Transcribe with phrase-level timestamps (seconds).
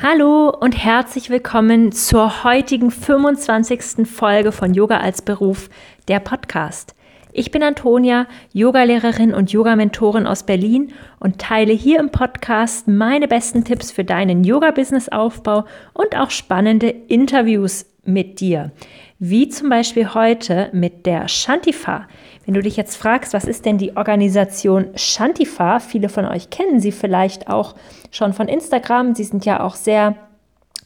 [0.00, 4.06] Hallo und herzlich willkommen zur heutigen 25.
[4.06, 5.68] Folge von Yoga als Beruf,
[6.06, 6.94] der Podcast.
[7.32, 13.64] Ich bin Antonia, Yogalehrerin und Yogamentorin aus Berlin und teile hier im Podcast meine besten
[13.64, 15.64] Tipps für deinen Yoga-Business-Aufbau
[15.94, 18.70] und auch spannende Interviews mit dir.
[19.18, 22.06] Wie zum Beispiel heute mit der Shantifa.
[22.48, 25.80] Wenn du dich jetzt fragst, was ist denn die Organisation Shantifa?
[25.80, 27.74] Viele von euch kennen sie vielleicht auch
[28.10, 29.14] schon von Instagram.
[29.14, 30.14] Sie sind ja auch sehr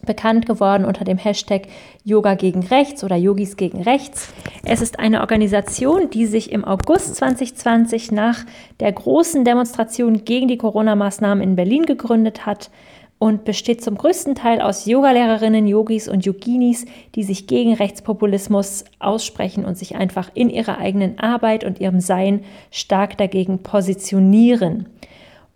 [0.04, 1.68] bekannt geworden unter dem Hashtag
[2.02, 4.32] Yoga gegen Rechts oder Yogis gegen Rechts.
[4.64, 8.44] Es ist eine Organisation, die sich im August 2020 nach
[8.80, 12.70] der großen Demonstration gegen die Corona-Maßnahmen in Berlin gegründet hat
[13.22, 19.64] und besteht zum größten Teil aus Yogalehrerinnen, Yogis und Yoginis, die sich gegen Rechtspopulismus aussprechen
[19.64, 22.40] und sich einfach in ihrer eigenen Arbeit und ihrem Sein
[22.72, 24.86] stark dagegen positionieren.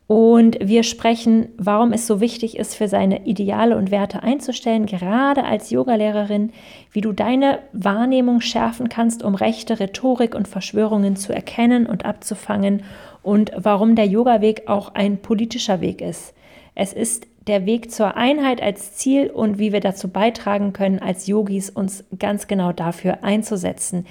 [0.07, 5.43] Und wir sprechen, warum es so wichtig ist, für seine Ideale und Werte einzustellen, gerade
[5.43, 6.53] als Yogalehrerin,
[6.93, 12.85] wie du deine Wahrnehmung schärfen kannst, um rechte Rhetorik und Verschwörungen zu erkennen und abzufangen
[13.25, 16.33] und warum der Yoga-Weg auch ein politischer Weg ist.
[16.77, 21.29] Es ist der Weg zur Einheit als Ziel und wie wir dazu beitragen können, als
[21.29, 24.05] Yogis uns ganz genau dafür einzusetzen.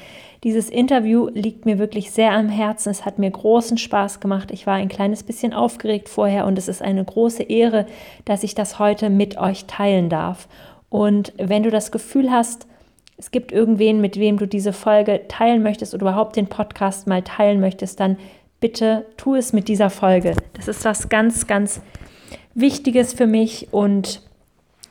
[0.44, 2.90] Dieses Interview liegt mir wirklich sehr am Herzen.
[2.90, 4.52] Es hat mir großen Spaß gemacht.
[4.52, 7.88] Ich war ein kleines bisschen aufgeregt vorher und es ist eine große Ehre,
[8.24, 10.48] dass ich das heute mit euch teilen darf.
[10.90, 12.68] Und wenn du das Gefühl hast,
[13.18, 17.22] es gibt irgendwen, mit wem du diese Folge teilen möchtest oder überhaupt den Podcast mal
[17.22, 18.18] teilen möchtest, dann
[18.62, 20.36] bitte tu es mit dieser Folge.
[20.54, 21.82] Das ist was ganz, ganz
[22.54, 24.22] Wichtiges für mich und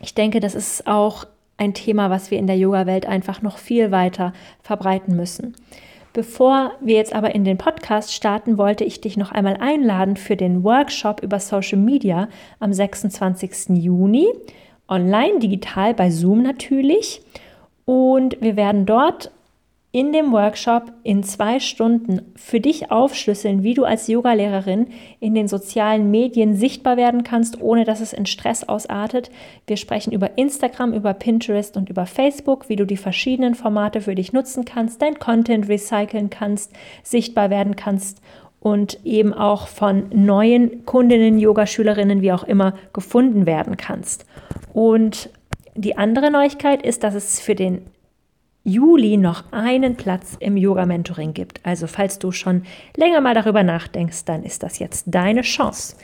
[0.00, 3.90] ich denke, das ist auch ein Thema, was wir in der Yoga-Welt einfach noch viel
[3.90, 5.54] weiter verbreiten müssen.
[6.12, 10.36] Bevor wir jetzt aber in den Podcast starten, wollte ich dich noch einmal einladen für
[10.36, 12.28] den Workshop über Social Media
[12.60, 13.70] am 26.
[13.82, 14.28] Juni,
[14.88, 17.20] online, digital bei Zoom natürlich.
[17.84, 19.32] Und wir werden dort
[19.94, 24.88] in dem Workshop in zwei Stunden für dich aufschlüsseln, wie du als Yogalehrerin
[25.20, 29.30] in den sozialen Medien sichtbar werden kannst, ohne dass es in Stress ausartet.
[29.68, 34.16] Wir sprechen über Instagram, über Pinterest und über Facebook, wie du die verschiedenen Formate für
[34.16, 36.72] dich nutzen kannst, dein Content recyceln kannst,
[37.04, 38.20] sichtbar werden kannst
[38.58, 44.26] und eben auch von neuen Kundinnen, Yogaschülerinnen, wie auch immer, gefunden werden kannst.
[44.72, 45.30] Und
[45.76, 47.82] die andere Neuigkeit ist, dass es für den
[48.66, 51.60] Juli noch einen Platz im Yoga-Mentoring gibt.
[51.66, 52.64] Also falls du schon
[52.96, 55.96] länger mal darüber nachdenkst, dann ist das jetzt deine Chance.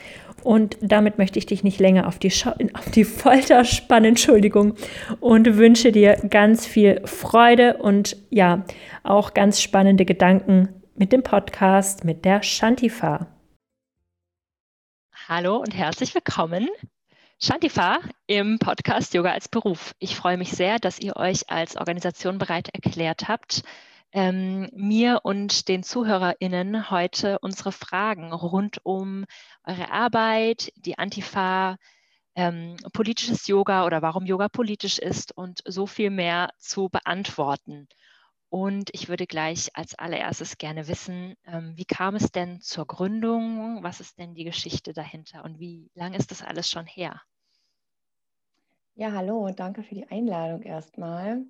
[0.42, 2.28] Und damit möchte ich dich nicht länger auf die,
[2.74, 4.74] auf die Folter spannen, Entschuldigung,
[5.20, 8.64] und wünsche dir ganz viel Freude und ja,
[9.04, 13.26] auch ganz spannende Gedanken mit dem Podcast, mit der Shantifa.
[15.28, 16.68] Hallo und herzlich willkommen
[17.42, 19.94] Shantifa im Podcast Yoga als Beruf.
[19.98, 23.62] Ich freue mich sehr, dass ihr euch als Organisation bereit erklärt habt,
[24.12, 29.24] ähm, mir und den ZuhörerInnen heute unsere Fragen rund um
[29.64, 31.78] eure Arbeit, die Antifa,
[32.34, 37.88] ähm, politisches Yoga oder warum Yoga politisch ist und so viel mehr zu beantworten.
[38.50, 43.82] Und ich würde gleich als allererstes gerne wissen, ähm, wie kam es denn zur Gründung?
[43.82, 47.22] Was ist denn die Geschichte dahinter und wie lange ist das alles schon her?
[48.94, 51.44] Ja, hallo danke für die Einladung erstmal.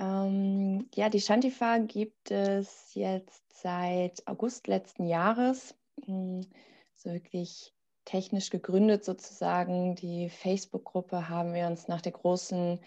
[0.00, 5.74] Ähm, ja, die Shantifa gibt es jetzt seit August letzten Jahres.
[6.06, 6.46] Hm,
[6.94, 9.94] so wirklich technisch gegründet sozusagen.
[9.96, 12.80] Die Facebook-Gruppe haben wir uns nach der großen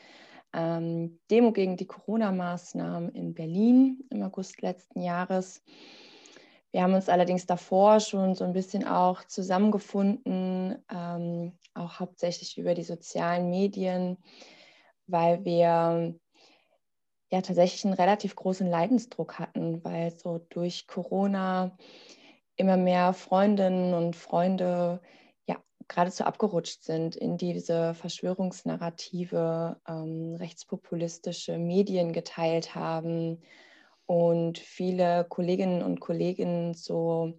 [0.53, 5.61] ähm, Demo gegen die Corona-Maßnahmen in Berlin im August letzten Jahres
[6.77, 12.75] wir haben uns allerdings davor schon so ein bisschen auch zusammengefunden, ähm, auch hauptsächlich über
[12.75, 14.19] die sozialen Medien,
[15.07, 16.13] weil wir
[17.31, 21.75] ja tatsächlich einen relativ großen Leidensdruck hatten, weil so durch Corona
[22.57, 25.01] immer mehr Freundinnen und Freunde
[25.47, 25.55] ja
[25.87, 33.41] geradezu abgerutscht sind in diese Verschwörungsnarrative, ähm, rechtspopulistische Medien geteilt haben
[34.07, 37.37] und viele Kolleginnen und Kollegen so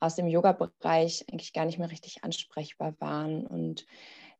[0.00, 3.86] aus dem Yoga-Bereich eigentlich gar nicht mehr richtig ansprechbar waren und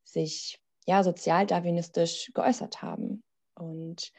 [0.04, 3.22] sich ja sozialdarwinistisch geäußert haben.
[3.54, 4.12] Und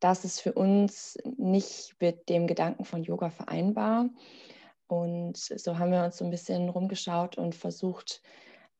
[0.00, 4.08] das ist für uns nicht mit dem Gedanken von Yoga vereinbar.
[4.86, 8.22] Und so haben wir uns so ein bisschen rumgeschaut und versucht,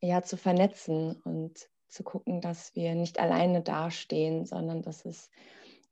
[0.00, 5.30] ja, zu vernetzen und zu gucken, dass wir nicht alleine dastehen, sondern dass es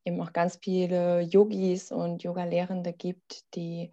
[0.05, 3.91] eben auch ganz viele Yogis und Yoga-Lehrende gibt, die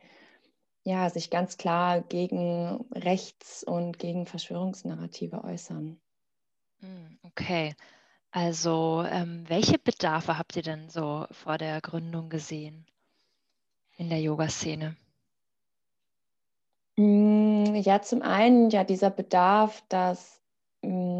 [0.83, 5.99] ja, sich ganz klar gegen Rechts- und gegen Verschwörungsnarrative äußern.
[6.79, 7.75] Hm, okay,
[8.31, 12.85] also ähm, welche Bedarfe habt ihr denn so vor der Gründung gesehen
[13.97, 14.95] in der Yoga-Szene?
[16.97, 20.41] Mm, ja, zum einen ja dieser Bedarf, dass
[20.81, 21.10] mm,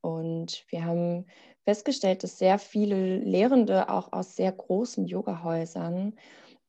[0.00, 1.26] Und wir haben
[1.64, 6.14] festgestellt, dass sehr viele Lehrende auch aus sehr großen Yoga-Häusern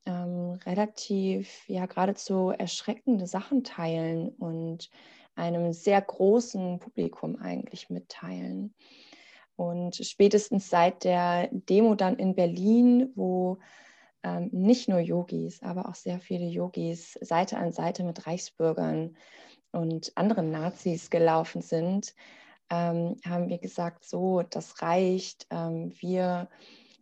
[0.06, 4.90] ähm, relativ, ja, geradezu erschreckende Sachen teilen und
[5.36, 8.74] einem sehr großen Publikum eigentlich mitteilen.
[9.56, 13.60] Und spätestens seit der Demo dann in Berlin, wo
[14.24, 19.16] ähm, nicht nur Yogis, aber auch sehr viele Yogis Seite an Seite mit Reichsbürgern
[19.72, 22.14] und anderen Nazis gelaufen sind,
[22.72, 25.46] ähm, haben wir gesagt, so, das reicht.
[25.52, 26.50] Ähm, wir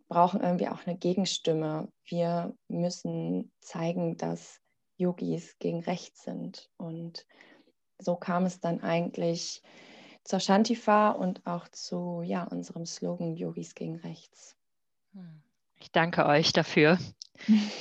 [0.07, 1.89] brauchen irgendwie auch eine Gegenstimme.
[2.04, 4.60] Wir müssen zeigen, dass
[4.98, 6.69] Yogis gegen rechts sind.
[6.77, 7.27] Und
[8.00, 9.62] so kam es dann eigentlich
[10.24, 14.57] zur Shantifa und auch zu ja, unserem Slogan Yogis gegen rechts.
[15.13, 15.44] Hm.
[15.80, 16.98] Ich danke euch dafür.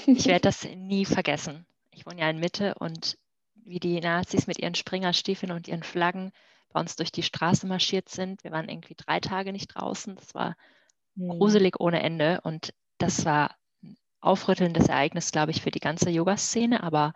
[0.06, 1.66] Ich werde das nie vergessen.
[1.90, 3.18] Ich wohne ja in Mitte und
[3.54, 6.32] wie die Nazis mit ihren Springerstiefeln und ihren Flaggen
[6.72, 8.44] bei uns durch die Straße marschiert sind.
[8.44, 10.16] Wir waren irgendwie drei Tage nicht draußen.
[10.16, 10.56] Das war
[11.14, 11.30] mhm.
[11.30, 16.82] gruselig ohne Ende und das war ein aufrüttelndes Ereignis, glaube ich, für die ganze Yoga-Szene.
[16.82, 17.12] Aber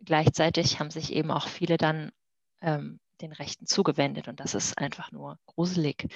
[0.00, 2.12] gleichzeitig haben sich eben auch viele dann
[2.60, 6.08] ähm, den Rechten zugewendet und das ist einfach nur gruselig.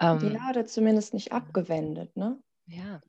[0.00, 2.38] Ähm, ja, oder zumindest nicht abgewendet, ne?
[2.66, 3.00] Ja,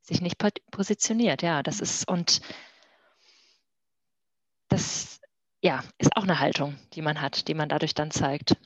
[0.00, 0.36] sich nicht
[0.70, 2.40] positioniert, ja, das ist und
[4.68, 5.20] das
[5.64, 8.56] ja, ist auch eine Haltung, die man hat, die man dadurch dann zeigt.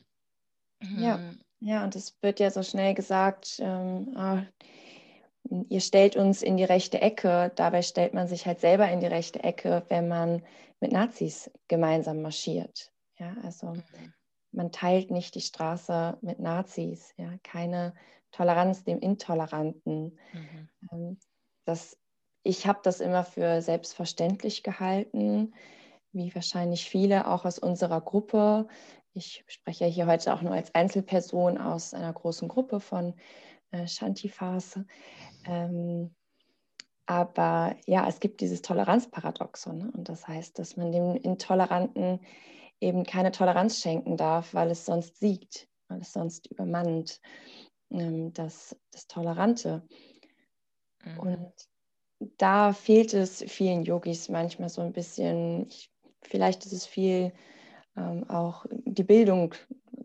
[0.82, 1.40] Ja, mhm.
[1.60, 6.64] ja, und es wird ja so schnell gesagt, ähm, oh, ihr stellt uns in die
[6.64, 7.52] rechte Ecke.
[7.54, 10.42] Dabei stellt man sich halt selber in die rechte Ecke, wenn man
[10.80, 12.92] mit Nazis gemeinsam marschiert.
[13.16, 14.12] Ja, also mhm.
[14.50, 17.14] man teilt nicht die Straße mit Nazis.
[17.16, 17.94] Ja, keine
[18.32, 20.18] Toleranz dem Intoleranten.
[20.32, 20.68] Mhm.
[20.90, 21.18] Ähm,
[21.64, 21.96] das,
[22.42, 25.54] ich habe das immer für selbstverständlich gehalten
[26.12, 28.66] wie wahrscheinlich viele auch aus unserer Gruppe.
[29.12, 33.14] Ich spreche hier heute auch nur als Einzelperson aus einer großen Gruppe von
[33.70, 34.80] äh, Shantifas.
[35.46, 36.14] Ähm,
[37.06, 39.78] aber ja, es gibt dieses Toleranzparadoxon.
[39.78, 39.90] Ne?
[39.94, 42.20] Und das heißt, dass man dem Intoleranten
[42.80, 47.20] eben keine Toleranz schenken darf, weil es sonst siegt, weil es sonst übermannt
[47.90, 49.82] ähm, das, das Tolerante.
[51.04, 51.18] Mhm.
[51.18, 51.52] Und
[52.36, 55.90] da fehlt es vielen Yogis manchmal so ein bisschen, ich
[56.28, 57.32] vielleicht ist es viel
[57.96, 59.54] ähm, auch die Bildung,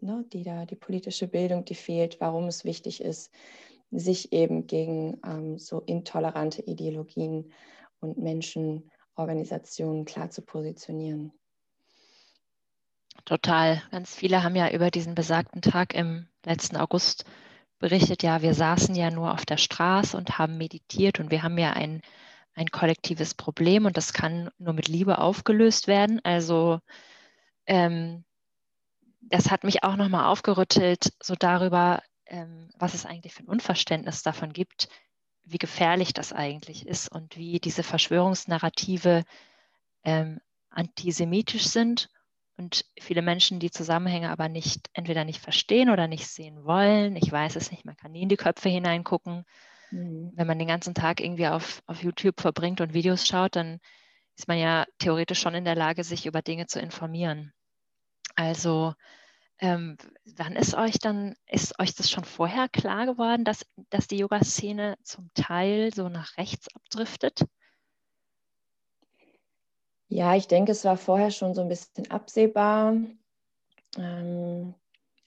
[0.02, 3.32] ne, die da, die politische Bildung, die fehlt, warum es wichtig ist,
[3.92, 7.54] sich eben gegen ähm, so intolerante Ideologien
[8.00, 11.32] und Menschenorganisationen klar zu positionieren.
[13.26, 13.82] Total.
[13.92, 17.26] Ganz viele haben ja über diesen besagten Tag im letzten August
[17.80, 21.58] berichtet, ja, wir saßen ja nur auf der Straße und haben meditiert und wir haben
[21.58, 22.02] ja ein
[22.56, 26.20] ein kollektives Problem und das kann nur mit Liebe aufgelöst werden.
[26.24, 26.80] Also
[27.66, 28.24] ähm,
[29.22, 34.22] das hat mich auch nochmal aufgerüttelt, so darüber, ähm, was es eigentlich für ein Unverständnis
[34.22, 34.90] davon gibt,
[35.46, 39.24] wie gefährlich das eigentlich ist und wie diese Verschwörungsnarrative
[40.04, 42.10] ähm, antisemitisch sind
[42.58, 47.16] und viele Menschen die Zusammenhänge aber nicht, entweder nicht verstehen oder nicht sehen wollen.
[47.16, 49.46] Ich weiß es nicht, man kann nie in die Köpfe hineingucken.
[49.94, 50.32] Mhm.
[50.36, 53.80] Wenn man den ganzen Tag irgendwie auf, auf YouTube verbringt und Videos schaut, dann
[54.36, 57.54] ist man ja theoretisch schon in der Lage, sich über Dinge zu informieren.
[58.36, 58.96] Also
[59.60, 59.98] ähm,
[60.36, 64.96] wann ist euch dann, ist euch das schon vorher klar geworden, dass, dass die Yoga-Szene
[65.04, 67.46] zum Teil so nach rechts abdriftet?
[70.08, 72.96] Ja, ich denke, es war vorher schon so ein bisschen absehbar.
[73.98, 74.74] Ähm,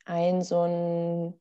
[0.04, 1.35] ein so ein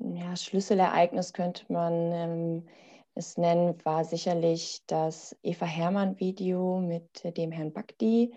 [0.00, 2.68] ja, Schlüsselereignis könnte man ähm,
[3.14, 8.32] es nennen, war sicherlich das Eva Hermann-Video mit dem Herrn Bakti.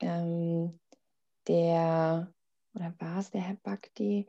[0.00, 0.78] Ähm,
[1.48, 2.32] der,
[2.74, 4.26] oder war es der Herr Bakti?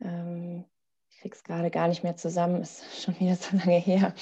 [0.00, 0.64] Ähm,
[1.08, 4.14] ich es gerade gar nicht mehr zusammen, ist schon wieder so lange her.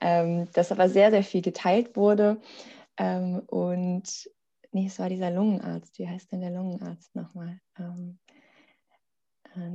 [0.00, 2.40] Ähm, das aber sehr, sehr viel geteilt wurde.
[2.96, 4.30] Ähm, und
[4.72, 5.98] nee, es war dieser Lungenarzt.
[5.98, 7.60] Wie heißt denn der Lungenarzt nochmal?
[7.78, 8.29] Ähm, äh,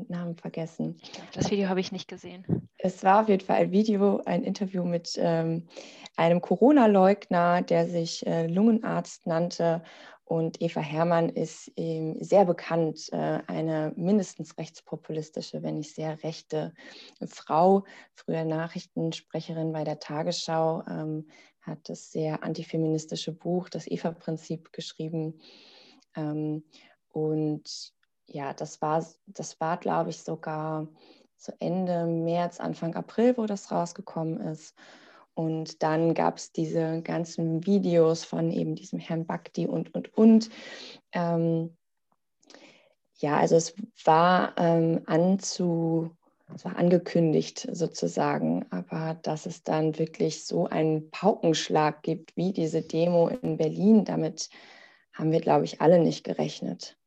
[0.08, 0.98] Namen vergessen.
[1.34, 2.70] Das Video habe ich nicht gesehen.
[2.78, 5.68] Es war auf jeden Fall ein Video, ein Interview mit ähm,
[6.16, 9.84] einem Corona-Leugner, der sich äh, Lungenarzt nannte.
[10.24, 16.74] Und Eva Herrmann ist ähm, sehr bekannt, äh, eine mindestens rechtspopulistische, wenn nicht sehr rechte
[17.28, 21.28] Frau, früher Nachrichtensprecherin bei der Tagesschau, ähm,
[21.62, 25.40] hat das sehr antifeministische Buch, das Eva-Prinzip, geschrieben.
[26.16, 26.64] Ähm,
[27.10, 27.95] und
[28.28, 30.88] ja, das war, das war, glaube ich, sogar
[31.38, 34.76] so Ende März, Anfang April, wo das rausgekommen ist.
[35.34, 40.50] Und dann gab es diese ganzen Videos von eben diesem Herrn Bakti und, und, und.
[41.12, 41.76] Ähm,
[43.18, 46.12] ja, also es war ähm, anzu,
[46.54, 52.82] es war angekündigt sozusagen, aber dass es dann wirklich so einen Paukenschlag gibt wie diese
[52.82, 54.50] Demo in Berlin, damit
[55.14, 56.98] haben wir, glaube ich, alle nicht gerechnet.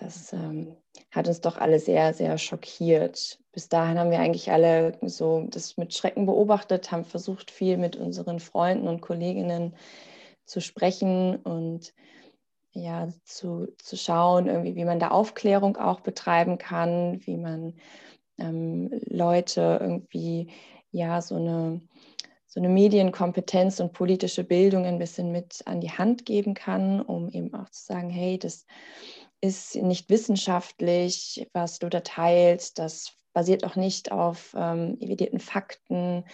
[0.00, 0.76] Das ähm,
[1.10, 3.40] hat uns doch alle sehr, sehr schockiert.
[3.52, 7.96] Bis dahin haben wir eigentlich alle so das mit Schrecken beobachtet, haben versucht, viel mit
[7.96, 9.74] unseren Freunden und Kolleginnen
[10.44, 11.92] zu sprechen und
[12.72, 17.74] ja, zu, zu schauen, irgendwie, wie man da Aufklärung auch betreiben kann, wie man
[18.38, 20.52] ähm, Leute irgendwie
[20.92, 21.80] ja so eine,
[22.46, 27.28] so eine Medienkompetenz und politische Bildung ein bisschen mit an die Hand geben kann, um
[27.30, 28.64] eben auch zu sagen, hey, das
[29.40, 32.78] ist nicht wissenschaftlich, was du da teilst.
[32.78, 36.24] Das basiert auch nicht auf ähm, evidierten Fakten.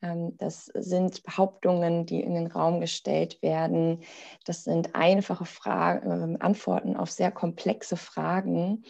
[0.00, 4.02] Ähm, das sind Behauptungen, die in den Raum gestellt werden.
[4.44, 8.84] Das sind einfache Fragen, äh, Antworten auf sehr komplexe Fragen.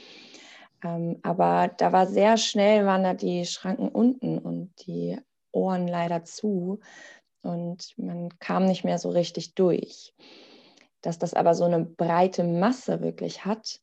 [0.84, 5.18] Ähm, aber da war sehr schnell, waren da die Schranken unten und die
[5.52, 6.80] Ohren leider zu.
[7.42, 10.12] Und man kam nicht mehr so richtig durch
[11.02, 13.80] dass das aber so eine breite Masse wirklich hat,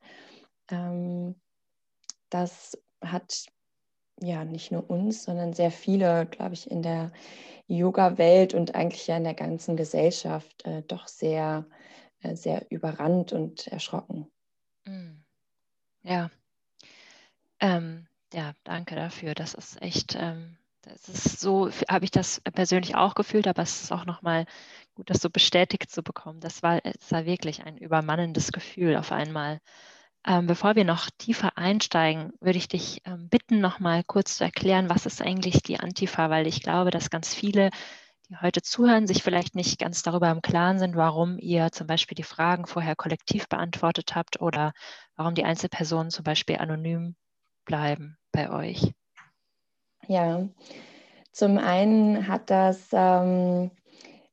[0.71, 1.35] ähm,
[2.29, 3.45] das hat
[4.21, 7.11] ja nicht nur uns, sondern sehr viele, glaube ich, in der
[7.67, 11.65] Yoga-Welt und eigentlich ja in der ganzen Gesellschaft äh, doch sehr,
[12.21, 14.29] äh, sehr überrannt und erschrocken.
[14.85, 15.23] Mm.
[16.03, 16.29] Ja.
[17.59, 19.35] Ähm, ja, danke dafür.
[19.35, 20.58] Das ist echt, ähm,
[21.05, 24.45] das ist so, habe ich das persönlich auch gefühlt, aber es ist auch nochmal
[24.95, 26.39] gut, das so bestätigt zu bekommen.
[26.39, 29.59] Das war, es war wirklich ein übermannendes Gefühl auf einmal.
[30.27, 34.43] Ähm, bevor wir noch tiefer einsteigen, würde ich dich ähm, bitten, noch mal kurz zu
[34.43, 37.69] erklären, was ist eigentlich die Antifa, weil ich glaube, dass ganz viele,
[38.29, 42.15] die heute zuhören, sich vielleicht nicht ganz darüber im Klaren sind, warum ihr zum Beispiel
[42.15, 44.73] die Fragen vorher kollektiv beantwortet habt oder
[45.15, 47.15] warum die Einzelpersonen zum Beispiel anonym
[47.65, 48.93] bleiben bei euch.
[50.09, 50.49] Ja,
[51.31, 53.69] zum einen hat das ähm,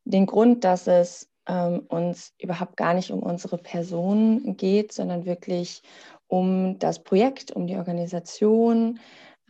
[0.07, 5.83] den Grund, dass es ähm, uns überhaupt gar nicht um unsere Person geht, sondern wirklich
[6.29, 9.01] um das Projekt, um die Organisation.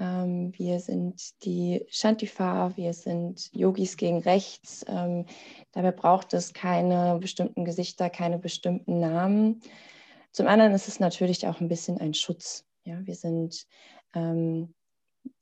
[0.01, 4.85] Ähm, wir sind die Shantifa, wir sind Yogis gegen Rechts.
[4.89, 5.27] Ähm,
[5.71, 9.61] dabei braucht es keine bestimmten Gesichter, keine bestimmten Namen.
[10.33, 12.65] Zum anderen ist es natürlich auch ein bisschen ein Schutz.
[12.83, 13.65] Ja, wir sind
[14.13, 14.75] ähm,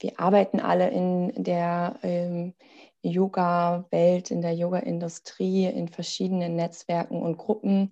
[0.00, 2.54] wir arbeiten alle in der ähm,
[3.02, 7.90] Yoga-Welt, in der Yoga-Industrie, in verschiedenen Netzwerken und Gruppen.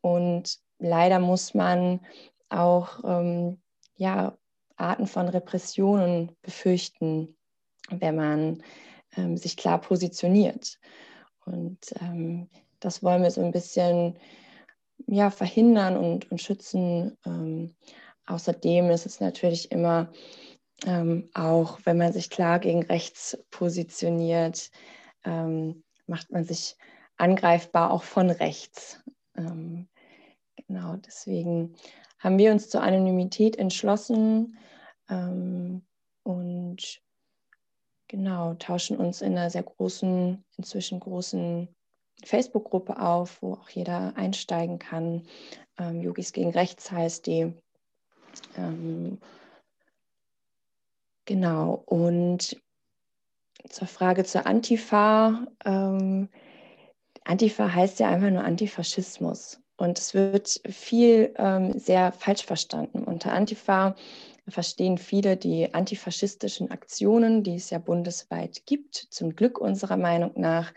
[0.00, 2.00] Und leider muss man
[2.48, 3.60] auch ähm,
[3.96, 4.36] ja,
[4.76, 7.36] Arten von Repressionen befürchten,
[7.90, 8.62] wenn man
[9.16, 10.78] ähm, sich klar positioniert.
[11.44, 12.48] Und ähm,
[12.80, 14.18] das wollen wir so ein bisschen
[15.06, 17.16] ja, verhindern und, und schützen.
[17.26, 17.74] Ähm,
[18.26, 20.12] außerdem ist es natürlich immer
[20.86, 24.70] ähm, auch wenn man sich klar gegen rechts positioniert,
[25.24, 26.76] ähm, macht man sich
[27.16, 29.00] angreifbar auch von rechts.
[29.36, 29.88] Ähm,
[30.66, 31.74] genau, deswegen
[32.18, 34.58] haben wir uns zur Anonymität entschlossen
[35.08, 35.82] ähm,
[36.24, 37.00] und
[38.08, 41.68] genau tauschen uns in einer sehr großen, inzwischen großen
[42.24, 45.22] Facebook-Gruppe auf, wo auch jeder einsteigen kann.
[45.78, 47.52] Ähm, Yogis gegen Rechts heißt die.
[51.24, 52.60] Genau, und
[53.68, 55.46] zur Frage zur Antifa.
[55.64, 56.28] Ähm,
[57.24, 59.60] Antifa heißt ja einfach nur Antifaschismus.
[59.76, 63.04] Und es wird viel ähm, sehr falsch verstanden.
[63.04, 63.94] Unter Antifa
[64.48, 70.72] verstehen viele die antifaschistischen Aktionen, die es ja bundesweit gibt, zum Glück unserer Meinung nach,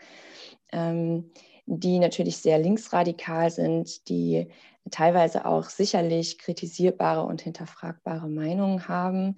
[0.72, 1.30] ähm,
[1.66, 4.48] die natürlich sehr linksradikal sind, die
[4.90, 9.36] teilweise auch sicherlich kritisierbare und hinterfragbare Meinungen haben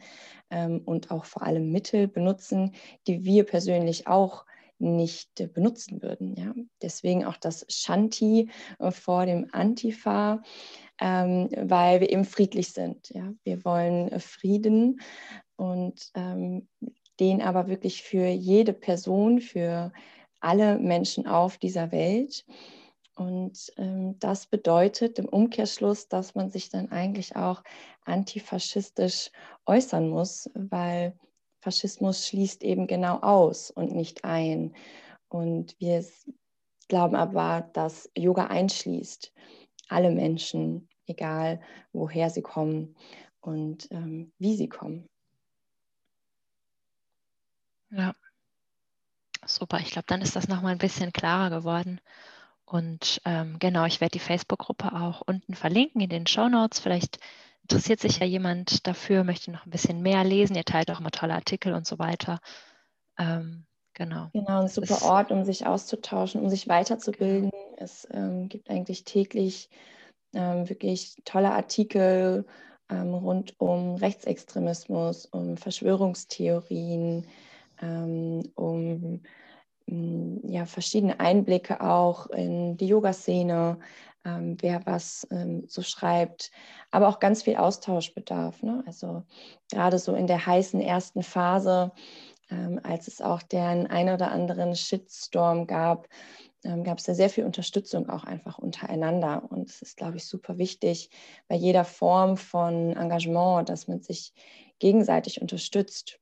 [0.51, 2.75] ähm, und auch vor allem Mittel benutzen,
[3.07, 4.45] die wir persönlich auch
[4.79, 6.37] nicht äh, benutzen würden.
[6.37, 6.55] Ja?
[6.83, 10.43] Deswegen auch das Shanti äh, vor dem Antifa.
[11.01, 13.11] ähm, weil wir eben friedlich sind.
[13.11, 13.33] Ja?
[13.45, 15.01] Wir wollen äh, Frieden
[15.57, 16.69] und ähm,
[17.21, 19.93] den aber wirklich für jede Person, für
[20.41, 22.45] alle Menschen auf dieser Welt.
[23.19, 27.65] Und ähm, das bedeutet im Umkehrschluss, dass man sich dann eigentlich auch
[28.05, 29.33] antifaschistisch
[29.67, 31.19] äußern muss, weil
[31.61, 34.73] Faschismus schließt eben genau aus und nicht ein.
[35.29, 36.05] Und wir
[36.87, 39.33] glauben aber, dass Yoga einschließt
[39.89, 41.61] alle Menschen, egal
[41.93, 42.95] woher sie kommen
[43.41, 45.09] und ähm, wie sie kommen.
[47.91, 48.15] Ja,
[49.45, 49.81] super.
[49.81, 52.01] Ich glaube, dann ist das nochmal ein bisschen klarer geworden.
[52.71, 56.81] Und ähm, genau, ich werde die Facebook-Gruppe auch unten verlinken in den Show Notes.
[56.81, 57.19] Vielleicht
[57.63, 60.55] interessiert sich ja jemand dafür, möchte noch ein bisschen mehr lesen.
[60.55, 62.41] Ihr teilt auch immer tolle Artikel und so weiter.
[63.19, 64.29] Ähm, genau.
[64.35, 67.51] Genau, ein super ist, Ort, um sich auszutauschen, um sich weiterzubilden.
[67.51, 67.75] Genau.
[67.79, 69.71] Es ähm, gibt eigentlich täglich
[70.35, 72.45] ähm, wirklich tolle Artikel
[72.91, 77.27] ähm, rund um Rechtsextremismus, um Verschwörungstheorien,
[77.81, 79.23] ähm, um
[79.89, 83.79] ja, verschiedene Einblicke auch in die Yoga-Szene,
[84.25, 86.51] ähm, wer was ähm, so schreibt,
[86.91, 88.63] aber auch ganz viel Austauschbedarf.
[88.63, 88.83] Ne?
[88.87, 89.23] Also
[89.71, 91.93] gerade so in der heißen ersten Phase,
[92.51, 96.09] ähm, als es auch den ein oder anderen Shitstorm gab,
[96.65, 99.45] ähm, gab es ja sehr viel Unterstützung auch einfach untereinander.
[99.51, 101.11] Und es ist, glaube ich, super wichtig
[101.47, 104.33] bei jeder Form von Engagement, dass man sich
[104.79, 106.21] gegenseitig unterstützt.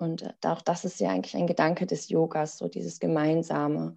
[0.00, 3.94] Und äh, auch das ist ja eigentlich ein Gedanke des Yogas, so dieses Gemeinsame.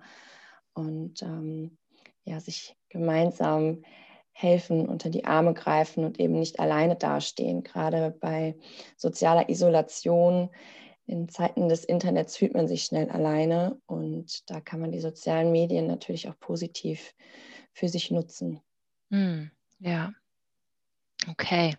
[0.74, 1.78] Und ähm,
[2.24, 3.84] ja, sich gemeinsam
[4.32, 7.64] helfen, unter die Arme greifen und eben nicht alleine dastehen.
[7.64, 8.56] Gerade bei
[8.98, 10.50] sozialer Isolation
[11.06, 15.52] in Zeiten des Internets fühlt man sich schnell alleine und da kann man die sozialen
[15.52, 17.14] Medien natürlich auch positiv
[17.74, 18.62] für sich nutzen.
[19.10, 20.14] Hm, ja.
[21.28, 21.76] Okay,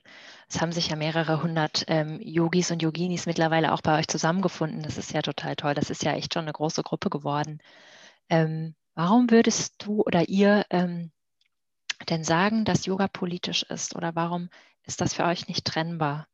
[0.48, 4.82] es haben sich ja mehrere hundert ähm, Yogis und Yoginis mittlerweile auch bei euch zusammengefunden.
[4.82, 5.75] Das ist ja total toll.
[5.75, 7.60] Das ist ja echt schon eine große Gruppe geworden.
[8.30, 11.10] Ähm, warum würdest du oder ihr ähm,
[12.08, 13.97] denn sagen, dass Yoga politisch ist?
[13.97, 14.49] Oder warum
[14.84, 16.26] ist das für euch nicht trennbar?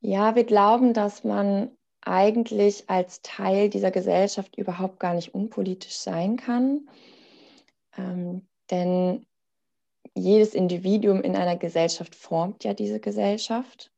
[0.00, 1.70] Ja, wir glauben, dass man
[2.02, 6.88] eigentlich als Teil dieser Gesellschaft überhaupt gar nicht unpolitisch sein kann.
[7.96, 9.26] Ähm, denn
[10.16, 13.92] jedes Individuum in einer Gesellschaft formt ja diese Gesellschaft.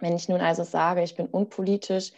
[0.00, 2.12] Wenn ich nun also sage, ich bin unpolitisch,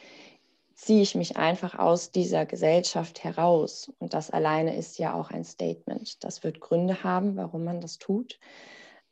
[0.74, 3.92] ziehe ich mich einfach aus dieser Gesellschaft heraus.
[3.98, 6.24] Und das alleine ist ja auch ein Statement.
[6.24, 8.38] Das wird Gründe haben, warum man das tut.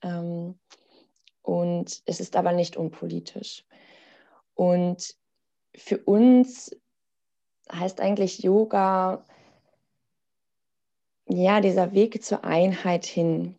[0.03, 0.59] Ähm,
[1.43, 3.65] und es ist aber nicht unpolitisch.
[4.55, 5.15] Und
[5.77, 6.75] für uns
[7.71, 9.25] heißt eigentlich Yoga,
[11.27, 13.57] ja, dieser Weg zur Einheit hin.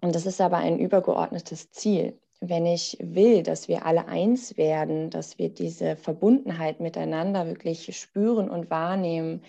[0.00, 2.18] Und das ist aber ein übergeordnetes Ziel.
[2.40, 8.48] Wenn ich will, dass wir alle eins werden, dass wir diese Verbundenheit miteinander wirklich spüren
[8.48, 9.42] und wahrnehmen,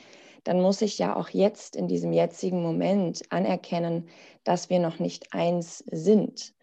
[0.43, 4.09] dann muss ich ja auch jetzt in diesem jetzigen Moment anerkennen,
[4.43, 6.53] dass wir noch nicht eins sind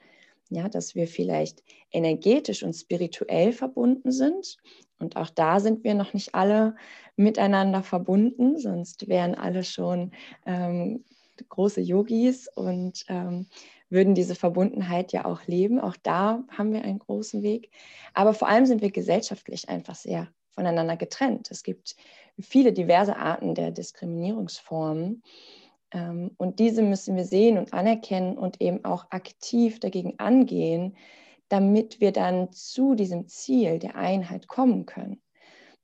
[0.51, 4.57] ja, dass wir vielleicht energetisch und spirituell verbunden sind.
[4.99, 6.75] Und auch da sind wir noch nicht alle
[7.17, 10.13] miteinander verbunden, sonst wären alle schon
[10.47, 11.05] ähm,
[11.49, 13.47] große Yogis und ähm,
[13.91, 15.81] würden diese Verbundenheit ja auch leben.
[15.81, 17.71] Auch da haben wir einen großen Weg.
[18.15, 21.51] Aber vor allem sind wir gesellschaftlich einfach sehr voneinander getrennt.
[21.51, 21.97] Es gibt
[22.41, 25.23] viele diverse Arten der Diskriminierungsformen.
[25.93, 30.97] Ähm, und diese müssen wir sehen und anerkennen und eben auch aktiv dagegen angehen,
[31.49, 35.23] damit wir dann zu diesem Ziel der Einheit kommen können.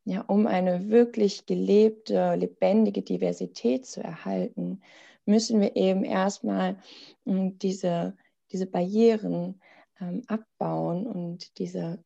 [0.04, 4.82] Ja, um eine wirklich gelebte, lebendige Diversität zu erhalten,
[5.26, 6.76] müssen wir eben erstmal
[7.24, 8.16] hm, diese,
[8.52, 9.60] diese Barrieren
[10.00, 12.02] ähm, abbauen und diese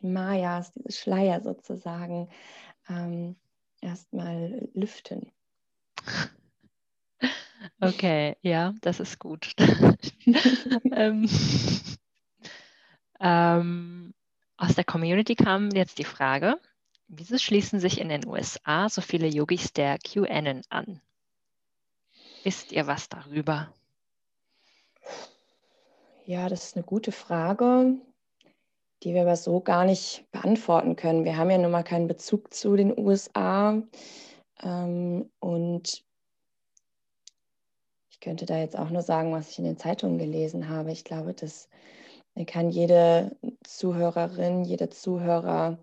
[0.00, 2.28] Mayas, diese Schleier sozusagen,
[2.88, 3.36] ähm,
[3.80, 5.30] erstmal lüften.
[7.80, 9.54] Okay, ja, das ist gut.
[10.92, 11.28] ähm,
[13.20, 14.14] ähm,
[14.56, 16.60] aus der Community kam jetzt die Frage,
[17.08, 21.00] wieso schließen sich in den USA so viele Yogis der QAnon an?
[22.44, 23.72] Wisst ihr was darüber?
[26.24, 27.96] Ja, das ist eine gute Frage,
[29.02, 31.24] die wir aber so gar nicht beantworten können.
[31.24, 33.82] Wir haben ja nun mal keinen Bezug zu den USA.
[34.62, 36.04] Ähm, und
[38.10, 40.92] ich könnte da jetzt auch nur sagen, was ich in den Zeitungen gelesen habe.
[40.92, 41.68] Ich glaube, das
[42.46, 45.78] kann jede Zuhörerin, jeder Zuhörer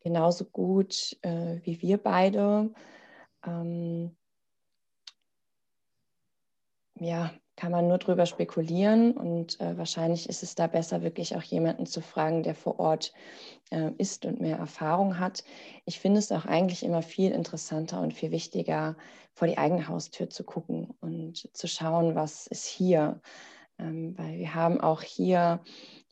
[0.00, 2.70] genauso gut äh, wie wir beide
[3.46, 4.16] ähm,
[6.98, 11.42] ja, kann man nur drüber spekulieren und äh, wahrscheinlich ist es da besser, wirklich auch
[11.42, 13.12] jemanden zu fragen, der vor Ort
[13.70, 15.44] äh, ist und mehr Erfahrung hat.
[15.84, 18.96] Ich finde es auch eigentlich immer viel interessanter und viel wichtiger,
[19.34, 23.20] vor die eigene Haustür zu gucken und zu schauen, was ist hier.
[23.78, 25.60] Ähm, weil wir haben auch hier,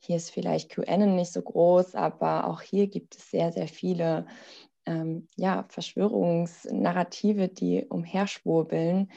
[0.01, 4.27] hier ist vielleicht QN nicht so groß, aber auch hier gibt es sehr, sehr viele
[4.87, 9.11] ähm, ja, Verschwörungsnarrative, die umherschwurbeln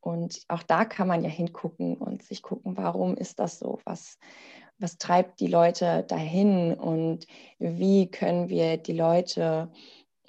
[0.00, 3.80] und auch da kann man ja hingucken und sich gucken, warum ist das so?
[3.84, 4.18] Was,
[4.78, 7.26] was treibt die Leute dahin und
[7.58, 9.70] wie können wir die Leute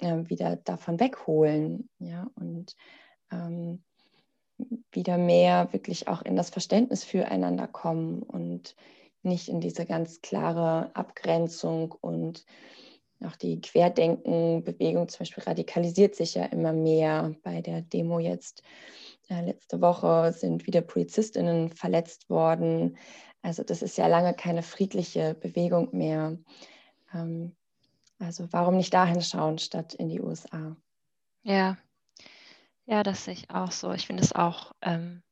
[0.00, 1.88] äh, wieder davon wegholen?
[1.98, 2.76] Ja, und
[3.30, 3.82] ähm,
[4.92, 8.76] wieder mehr wirklich auch in das Verständnis füreinander kommen und
[9.22, 12.44] nicht in diese ganz klare Abgrenzung und
[13.24, 17.34] auch die Querdenken-Bewegung zum Beispiel radikalisiert sich ja immer mehr.
[17.42, 18.62] Bei der Demo jetzt
[19.30, 22.98] äh, letzte Woche sind wieder Polizistinnen verletzt worden.
[23.42, 26.36] Also das ist ja lange keine friedliche Bewegung mehr.
[27.14, 27.56] Ähm,
[28.18, 30.76] also warum nicht dahin schauen statt in die USA?
[31.42, 31.78] Ja,
[32.90, 33.92] ja, das sehe ich auch so.
[33.92, 35.22] Ich finde es auch, ähm,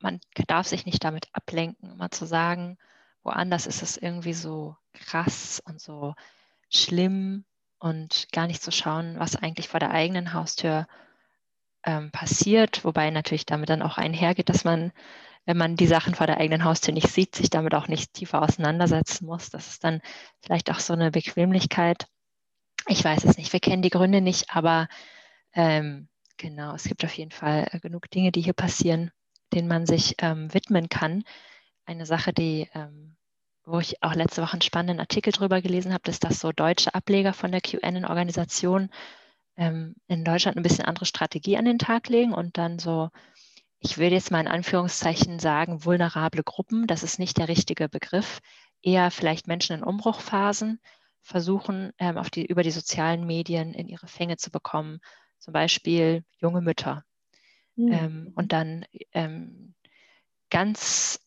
[0.00, 2.78] man darf sich nicht damit ablenken, mal zu sagen,
[3.22, 6.14] woanders ist es irgendwie so krass und so
[6.70, 7.44] schlimm
[7.78, 10.86] und gar nicht zu schauen, was eigentlich vor der eigenen Haustür
[11.88, 14.92] ähm, passiert, wobei natürlich damit dann auch einhergeht, dass man,
[15.46, 18.42] wenn man die Sachen vor der eigenen Haustür nicht sieht, sich damit auch nicht tiefer
[18.42, 19.48] auseinandersetzen muss.
[19.48, 20.02] Das ist dann
[20.42, 22.06] vielleicht auch so eine Bequemlichkeit.
[22.88, 24.86] Ich weiß es nicht, wir kennen die Gründe nicht, aber
[25.54, 29.10] ähm, genau, es gibt auf jeden Fall äh, genug Dinge, die hier passieren,
[29.54, 31.24] denen man sich ähm, widmen kann.
[31.86, 33.16] Eine Sache, die ähm,
[33.64, 36.94] wo ich auch letzte Woche einen spannenden Artikel drüber gelesen habe, ist, dass so deutsche
[36.94, 38.88] Ableger von der QN-Organisation
[39.58, 43.10] ähm, in Deutschland ein bisschen andere Strategie an den Tag legen und dann so,
[43.80, 48.40] ich will jetzt mal in Anführungszeichen sagen, vulnerable Gruppen, das ist nicht der richtige Begriff,
[48.80, 50.80] eher vielleicht Menschen in Umbruchphasen
[51.20, 55.00] versuchen, ähm, die, über die sozialen Medien in ihre Fänge zu bekommen,
[55.38, 57.04] zum Beispiel junge Mütter.
[57.74, 57.92] Mhm.
[57.92, 59.74] Ähm, und dann ähm,
[60.50, 61.20] ganz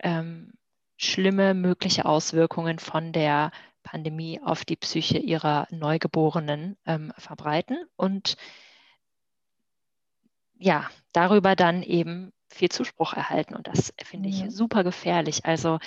[0.00, 0.52] ähm,
[0.96, 3.50] schlimme mögliche Auswirkungen von der
[3.84, 8.36] Pandemie auf die Psyche ihrer Neugeborenen ähm, verbreiten und
[10.58, 13.54] ja, darüber dann eben viel Zuspruch erhalten.
[13.54, 14.50] Und das finde ich ja.
[14.50, 15.44] super gefährlich.
[15.44, 15.78] Also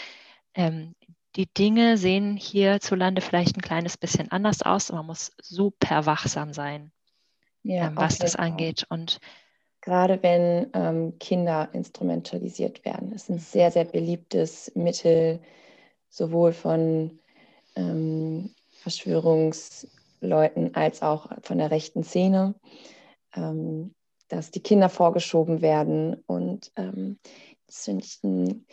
[0.54, 0.96] ähm,
[1.36, 4.92] die Dinge sehen hierzulande vielleicht ein kleines bisschen anders aus.
[4.92, 6.92] Man muss super wachsam sein,
[7.64, 8.86] ja, ähm, was das angeht.
[8.90, 9.20] Und
[9.82, 13.12] gerade wenn ähm, Kinder instrumentalisiert werden.
[13.14, 15.40] Ist ein sehr, sehr beliebtes Mittel,
[16.10, 17.20] sowohl von
[17.78, 22.56] ähm, Verschwörungsleuten als auch von der rechten Szene,
[23.36, 23.94] ähm,
[24.28, 26.16] dass die Kinder vorgeschoben werden.
[26.26, 27.20] Und ähm,
[27.68, 28.66] das finde ich ein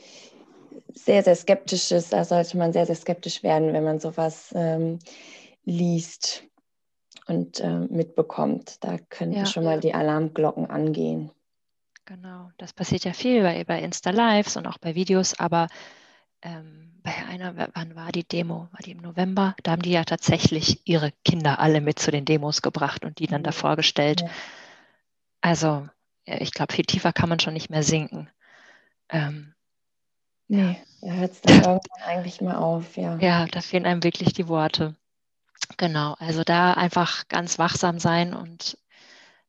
[0.92, 4.98] sehr, sehr skeptisches, da sollte man sehr, sehr skeptisch werden, wenn man sowas ähm,
[5.64, 6.44] liest
[7.26, 8.82] und äh, mitbekommt.
[8.84, 9.46] Da könnten ja.
[9.46, 11.30] schon mal die Alarmglocken angehen.
[12.06, 15.68] Genau, das passiert ja viel bei, bei Insta-Lives und auch bei Videos, aber
[16.44, 18.68] ähm, bei einer, wann war die Demo?
[18.70, 19.54] War die im November?
[19.62, 23.26] Da haben die ja tatsächlich ihre Kinder alle mit zu den Demos gebracht und die
[23.26, 24.20] dann da vorgestellt.
[24.20, 24.30] Ja.
[25.40, 25.88] Also,
[26.24, 28.30] ich glaube, viel tiefer kann man schon nicht mehr sinken.
[29.08, 29.54] Ähm,
[30.48, 33.16] nee, da hört es dann irgendwann eigentlich mal auf, ja.
[33.18, 34.96] Ja, da fehlen einem wirklich die Worte.
[35.76, 38.78] Genau, also da einfach ganz wachsam sein und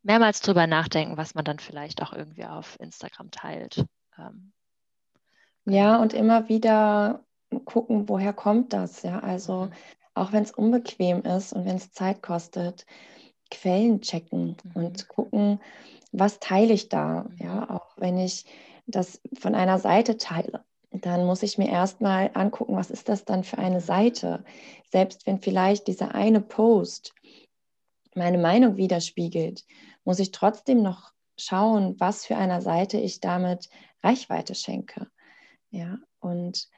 [0.01, 3.85] mehrmals drüber nachdenken, was man dann vielleicht auch irgendwie auf Instagram teilt.
[4.17, 4.53] Ähm,
[5.65, 7.23] ja, und immer wieder
[7.65, 9.19] gucken, woher kommt das, ja.
[9.19, 9.71] Also mhm.
[10.13, 12.85] auch wenn es unbequem ist und wenn es Zeit kostet,
[13.51, 14.71] Quellen checken mhm.
[14.75, 15.59] und gucken,
[16.11, 17.37] was teile ich da, mhm.
[17.45, 18.45] ja, auch wenn ich
[18.87, 20.63] das von einer Seite teile
[21.01, 24.43] dann muss ich mir erstmal angucken, was ist das dann für eine Seite.
[24.91, 27.13] Selbst wenn vielleicht dieser eine Post
[28.15, 29.65] meine Meinung widerspiegelt,
[30.03, 33.69] muss ich trotzdem noch schauen, was für einer Seite ich damit
[34.03, 35.07] Reichweite schenke.
[35.75, 36.69] Ja, und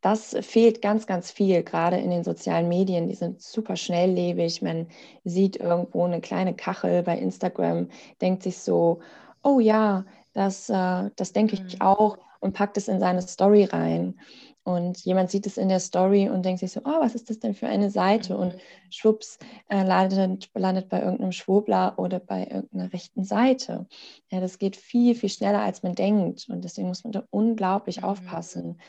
[0.00, 3.08] das fehlt ganz, ganz viel, gerade in den sozialen Medien.
[3.08, 4.62] Die sind super schnelllebig.
[4.62, 4.86] Man
[5.24, 7.88] sieht irgendwo eine kleine Kachel bei Instagram,
[8.20, 9.00] denkt sich so,
[9.42, 11.80] oh ja, das, äh, das denke ich mhm.
[11.80, 14.20] auch und packt es in seine Story rein.
[14.64, 17.38] Und jemand sieht es in der Story und denkt sich so, oh, was ist das
[17.38, 18.36] denn für eine Seite?
[18.36, 18.60] Und mhm.
[18.88, 23.86] schwupps, äh, landet, landet bei irgendeinem Schwurbler oder bei irgendeiner rechten Seite.
[24.30, 26.48] Ja, das geht viel, viel schneller, als man denkt.
[26.48, 28.04] Und deswegen muss man da unglaublich mhm.
[28.04, 28.80] aufpassen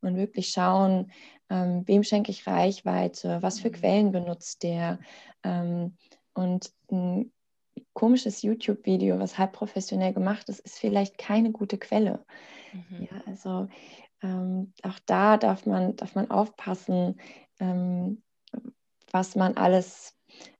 [0.00, 1.10] und wirklich schauen,
[1.50, 3.74] ähm, wem schenke ich Reichweite, was für mhm.
[3.74, 5.00] Quellen benutzt der.
[5.42, 5.96] Ähm,
[6.34, 6.72] und
[7.92, 12.24] komisches YouTube-Video, was halb professionell gemacht ist, ist vielleicht keine gute Quelle.
[12.72, 13.08] Mhm.
[13.10, 13.68] Ja, also
[14.24, 17.20] ähm, auch da darf man, darf man aufpassen,
[17.60, 18.22] ähm,
[19.10, 20.16] was man alles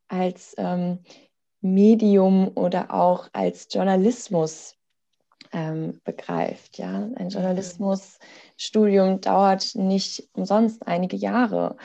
[0.09, 0.99] als ähm,
[1.63, 4.77] Medium oder auch als Journalismus
[5.53, 6.77] ähm, begreift.
[6.77, 7.09] Ja?
[7.17, 7.31] Ein.
[7.31, 11.77] Journalismusstudium dauert nicht umsonst einige Jahre,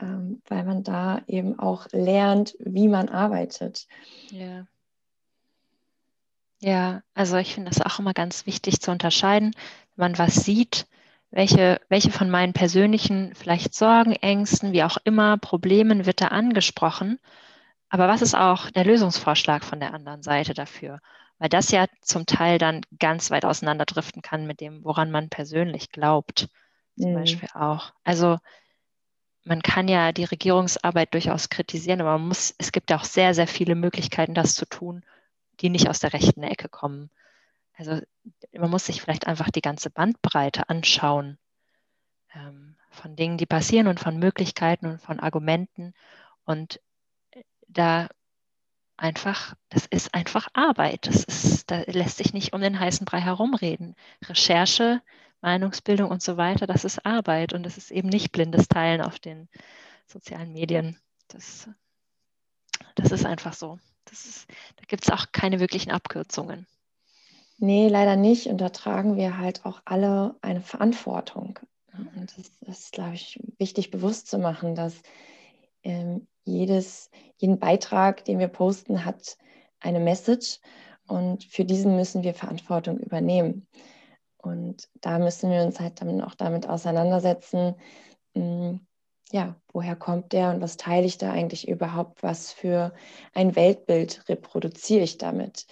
[0.00, 3.86] ähm, weil man da eben auch lernt, wie man arbeitet.
[4.30, 4.66] Ja.
[6.60, 9.54] Ja, also ich finde das auch immer ganz wichtig zu unterscheiden,
[9.94, 10.88] wenn man was sieht,
[11.30, 17.18] welche, welche von meinen persönlichen vielleicht Sorgen, Ängsten, wie auch immer, Problemen wird da angesprochen.
[17.90, 21.00] Aber was ist auch der Lösungsvorschlag von der anderen Seite dafür?
[21.38, 25.90] Weil das ja zum Teil dann ganz weit auseinanderdriften kann mit dem, woran man persönlich
[25.90, 26.48] glaubt.
[26.98, 27.14] Zum mhm.
[27.14, 27.92] Beispiel auch.
[28.04, 28.38] Also
[29.44, 33.34] man kann ja die Regierungsarbeit durchaus kritisieren, aber man muss, es gibt ja auch sehr,
[33.34, 35.04] sehr viele Möglichkeiten, das zu tun,
[35.60, 37.10] die nicht aus der rechten Ecke kommen.
[37.78, 38.00] Also
[38.52, 41.38] man muss sich vielleicht einfach die ganze Bandbreite anschauen
[42.34, 45.94] ähm, von Dingen, die passieren und von Möglichkeiten und von Argumenten.
[46.44, 46.80] Und
[47.30, 48.08] äh, da
[48.96, 51.06] einfach, das ist einfach Arbeit.
[51.06, 53.94] Das ist, da lässt sich nicht um den heißen Brei herumreden.
[54.24, 55.00] Recherche,
[55.40, 59.20] Meinungsbildung und so weiter, das ist Arbeit und das ist eben nicht blindes Teilen auf
[59.20, 59.48] den
[60.08, 60.98] sozialen Medien.
[61.28, 61.68] Das,
[62.96, 63.78] das ist einfach so.
[64.10, 66.66] Ist, da gibt es auch keine wirklichen Abkürzungen.
[67.58, 68.46] Nee, leider nicht.
[68.46, 71.58] Und da tragen wir halt auch alle eine Verantwortung.
[71.92, 75.02] Und das, ist, glaube ich, wichtig bewusst zu machen, dass
[75.82, 79.36] ähm, jedes, jeden Beitrag, den wir posten, hat
[79.80, 80.60] eine Message.
[81.08, 83.66] Und für diesen müssen wir Verantwortung übernehmen.
[84.36, 87.74] Und da müssen wir uns halt dann auch damit auseinandersetzen,
[88.34, 88.80] mh, hm,
[89.30, 92.22] ja, woher kommt der und was teile ich da eigentlich überhaupt?
[92.22, 92.94] Was für
[93.34, 95.66] ein Weltbild reproduziere ich damit?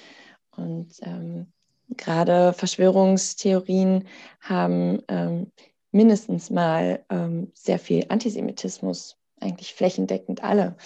[0.51, 1.53] Und ähm,
[1.91, 4.07] gerade Verschwörungstheorien
[4.41, 5.53] haben ähm,
[5.93, 10.77] mindestens mal ähm, sehr viel Antisemitismus, eigentlich flächendeckend alle,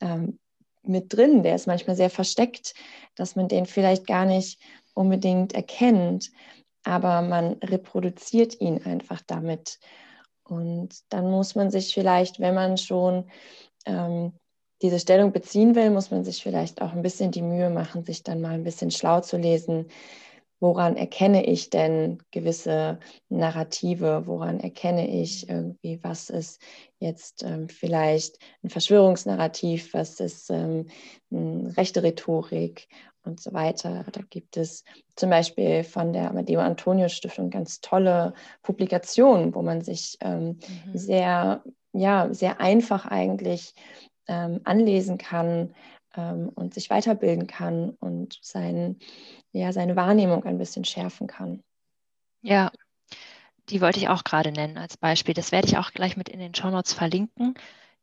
[0.00, 0.38] ähm,
[0.82, 1.42] mit drin.
[1.42, 2.74] Der ist manchmal sehr versteckt,
[3.16, 4.60] dass man den vielleicht gar nicht
[4.94, 6.30] unbedingt erkennt,
[6.84, 9.78] aber man reproduziert ihn einfach damit.
[10.44, 13.28] Und dann muss man sich vielleicht, wenn man schon
[13.84, 14.32] ähm,
[14.82, 18.22] diese Stellung beziehen will, muss man sich vielleicht auch ein bisschen die Mühe machen, sich
[18.22, 19.88] dann mal ein bisschen schlau zu lesen,
[20.60, 26.60] woran erkenne ich denn gewisse Narrative, woran erkenne ich irgendwie, was ist
[26.98, 30.86] jetzt ähm, vielleicht ein Verschwörungsnarrativ, was ist ähm,
[31.30, 32.88] rechte Rhetorik
[33.26, 34.04] und so weiter.
[34.10, 34.84] Da gibt es
[35.16, 40.58] zum Beispiel von der Amadeo Antonio Stiftung ganz tolle Publikationen, wo man sich ähm, mhm.
[40.94, 43.74] sehr, ja, sehr einfach eigentlich
[44.28, 45.74] ähm, anlesen kann,
[46.16, 48.98] ähm, und sich weiterbilden kann und sein,
[49.52, 51.62] ja, seine Wahrnehmung ein bisschen schärfen kann.
[52.42, 52.70] Ja,
[53.68, 55.34] die wollte ich auch gerade nennen als Beispiel.
[55.34, 57.54] Das werde ich auch gleich mit in den Shownotes verlinken.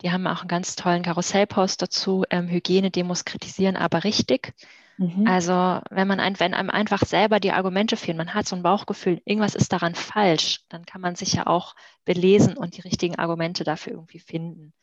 [0.01, 4.53] Die haben auch einen ganz tollen Karussellpost dazu, ähm, Hygienedemos kritisieren, aber richtig.
[4.97, 5.25] Mhm.
[5.25, 8.63] Also wenn man ein, wenn einem einfach selber die Argumente fehlen, man hat so ein
[8.63, 13.17] Bauchgefühl, irgendwas ist daran falsch, dann kann man sich ja auch belesen und die richtigen
[13.17, 14.73] Argumente dafür irgendwie finden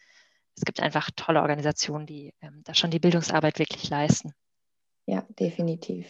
[0.61, 4.35] es gibt einfach tolle Organisationen, die ähm, da schon die Bildungsarbeit wirklich leisten.
[5.07, 6.07] Ja, definitiv.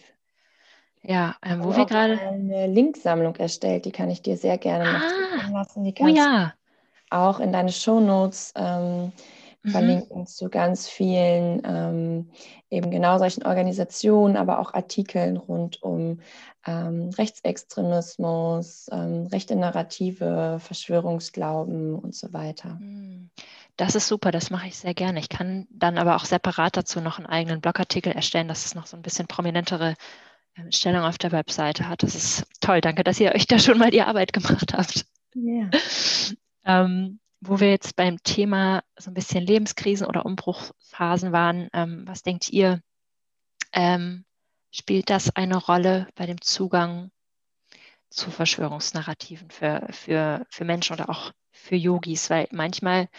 [1.03, 2.19] Ja, ähm, wo wir gerade.
[2.19, 5.85] eine Linksammlung erstellt, die kann ich dir sehr gerne ah, lassen.
[5.85, 6.53] Die oh ja.
[7.09, 9.13] auch in deine Shownotes ähm,
[9.63, 9.69] mhm.
[9.69, 12.31] verlinken zu ganz vielen ähm,
[12.69, 16.19] eben genau solchen Organisationen, aber auch Artikeln rund um
[16.67, 22.77] ähm, Rechtsextremismus, ähm, rechte Narrative, Verschwörungsglauben und so weiter.
[22.79, 23.29] Mhm.
[23.77, 25.19] Das ist super, das mache ich sehr gerne.
[25.19, 28.85] Ich kann dann aber auch separat dazu noch einen eigenen Blogartikel erstellen, dass es noch
[28.85, 29.95] so ein bisschen prominentere
[30.55, 32.03] ähm, Stellung auf der Webseite hat.
[32.03, 32.81] Das ist toll.
[32.81, 35.05] Danke, dass ihr euch da schon mal die Arbeit gemacht habt.
[35.33, 35.69] Ja.
[36.65, 42.21] ähm, wo wir jetzt beim Thema so ein bisschen Lebenskrisen oder Umbruchphasen waren, ähm, was
[42.21, 42.81] denkt ihr,
[43.73, 44.25] ähm,
[44.71, 47.11] spielt das eine Rolle bei dem Zugang
[48.09, 52.29] zu Verschwörungsnarrativen für, für, für Menschen oder auch für Yogis?
[52.29, 53.09] Weil manchmal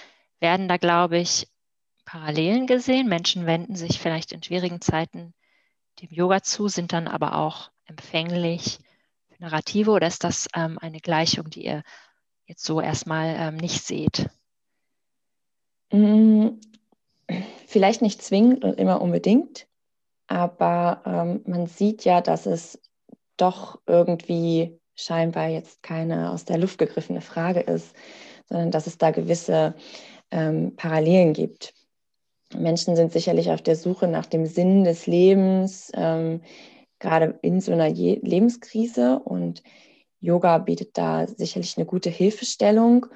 [0.43, 1.49] werden da, glaube ich,
[2.05, 3.09] Parallelen gesehen.
[3.09, 5.33] Menschen wenden sich vielleicht in schwierigen Zeiten
[6.01, 8.79] dem Yoga zu, sind dann aber auch empfänglich
[9.29, 11.83] für Narrative oder ist das ähm, eine Gleichung, die ihr
[12.47, 14.29] jetzt so erstmal ähm, nicht seht?
[15.93, 16.49] Mm,
[17.67, 19.67] vielleicht nicht zwingend und immer unbedingt,
[20.27, 22.81] aber ähm, man sieht ja, dass es
[23.37, 27.95] doch irgendwie scheinbar jetzt keine aus der Luft gegriffene Frage ist,
[28.49, 29.75] sondern dass es da gewisse
[30.33, 31.75] ähm, Parallelen gibt.
[32.55, 36.41] Menschen sind sicherlich auf der Suche nach dem Sinn des Lebens, ähm,
[36.99, 39.21] gerade in so einer Je Lebenskrise.
[39.21, 39.63] Und
[40.21, 43.07] Yoga bietet da sicherlich eine gute Hilfestellung.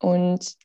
[0.00, 0.56] Und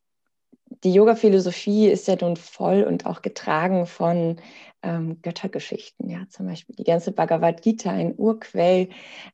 [0.84, 4.38] die Yoga-Philosophie ist ja nun voll und auch getragen von
[4.84, 6.10] ähm, Göttergeschichten.
[6.10, 8.90] Ja, zum Beispiel die ganze Bhagavad Gita, ein Urquell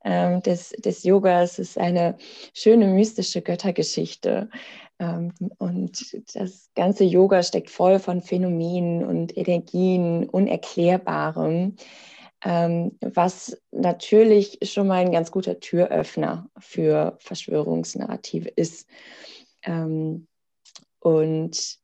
[0.06, 2.18] ähm, des, des Yogas, ist eine
[2.54, 4.50] schöne mystische Göttergeschichte.
[5.04, 11.76] Ähm, und das ganze Yoga steckt voll von Phänomenen und Energien, Unerklärbarem,
[12.46, 18.88] ähm, was natürlich schon mal ein ganz guter Türöffner für Verschwörungsnarrative ist.
[19.64, 20.28] Ähm,
[21.00, 21.80] und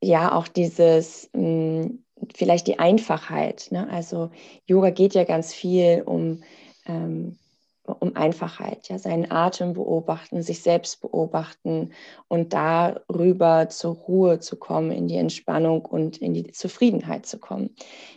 [0.00, 3.68] ja, auch dieses, hm, vielleicht die Einfachheit.
[3.70, 3.88] Ne?
[3.90, 4.30] Also
[4.66, 6.42] Yoga geht ja ganz viel um,
[6.86, 7.38] ähm,
[7.84, 11.92] um Einfachheit, ja, seinen Atem beobachten, sich selbst beobachten
[12.28, 17.70] und darüber zur Ruhe zu kommen, in die Entspannung und in die Zufriedenheit zu kommen,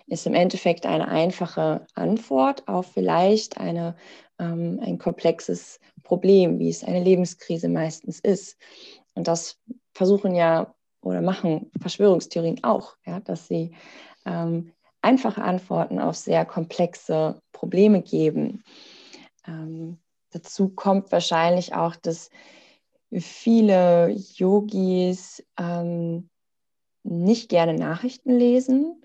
[0.07, 3.95] ist im Endeffekt eine einfache Antwort auf vielleicht eine,
[4.39, 8.57] ähm, ein komplexes Problem, wie es eine Lebenskrise meistens ist.
[9.15, 9.59] Und das
[9.93, 13.75] versuchen ja oder machen Verschwörungstheorien auch, ja, dass sie
[14.25, 18.63] ähm, einfache Antworten auf sehr komplexe Probleme geben.
[19.47, 19.97] Ähm,
[20.31, 22.29] dazu kommt wahrscheinlich auch, dass
[23.11, 26.29] viele Yogis ähm,
[27.03, 29.01] nicht gerne Nachrichten lesen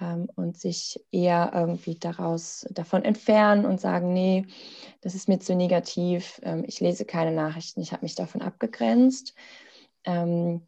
[0.00, 4.46] ähm, und sich eher irgendwie daraus davon entfernen und sagen, nee,
[5.00, 9.34] das ist mir zu negativ, ähm, ich lese keine Nachrichten, ich habe mich davon abgegrenzt.
[10.04, 10.62] Ähm,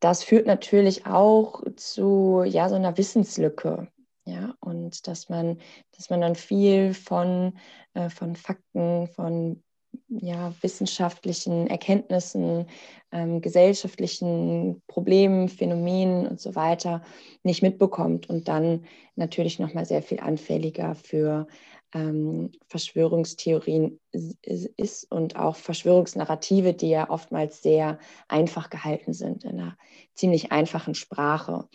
[0.00, 3.88] das führt natürlich auch zu ja, so einer Wissenslücke.
[4.26, 5.60] Ja, und dass man,
[5.96, 7.56] dass man dann viel von,
[7.94, 9.62] äh, von Fakten, von
[10.08, 12.66] ja, wissenschaftlichen Erkenntnissen,
[13.12, 17.02] ähm, gesellschaftlichen Problemen, Phänomenen und so weiter
[17.44, 18.84] nicht mitbekommt und dann
[19.14, 21.46] natürlich nochmal sehr viel anfälliger für
[21.94, 29.76] ähm, Verschwörungstheorien ist und auch Verschwörungsnarrative, die ja oftmals sehr einfach gehalten sind, in einer
[30.14, 31.68] ziemlich einfachen Sprache.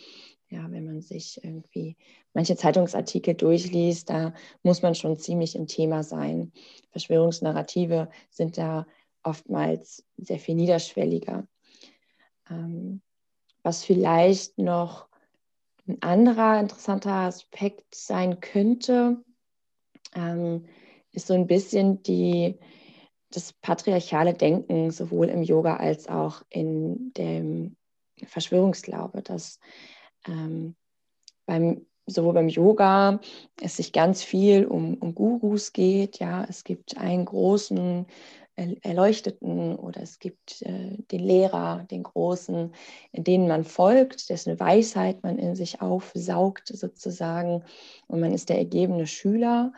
[0.52, 1.96] Ja, wenn man sich irgendwie
[2.34, 6.52] manche Zeitungsartikel durchliest, da muss man schon ziemlich im Thema sein.
[6.90, 8.86] Verschwörungsnarrative sind da
[9.22, 11.48] oftmals sehr viel niederschwelliger.
[12.50, 13.00] Ähm,
[13.62, 15.08] was vielleicht noch
[15.88, 19.24] ein anderer interessanter Aspekt sein könnte,
[20.14, 20.66] ähm,
[21.12, 22.58] ist so ein bisschen die,
[23.30, 27.76] das patriarchale Denken sowohl im Yoga als auch in dem
[28.22, 29.58] Verschwörungsglaube, dass
[30.26, 30.74] ähm,
[31.46, 33.20] beim, sowohl beim Yoga
[33.60, 36.18] es sich ganz viel um, um Gurus geht.
[36.18, 38.06] Ja, es gibt einen großen
[38.54, 42.74] Erleuchteten oder es gibt äh, den Lehrer, den Großen,
[43.12, 47.64] denen man folgt, dessen Weisheit man in sich aufsaugt sozusagen
[48.08, 49.72] und man ist der ergebene Schüler.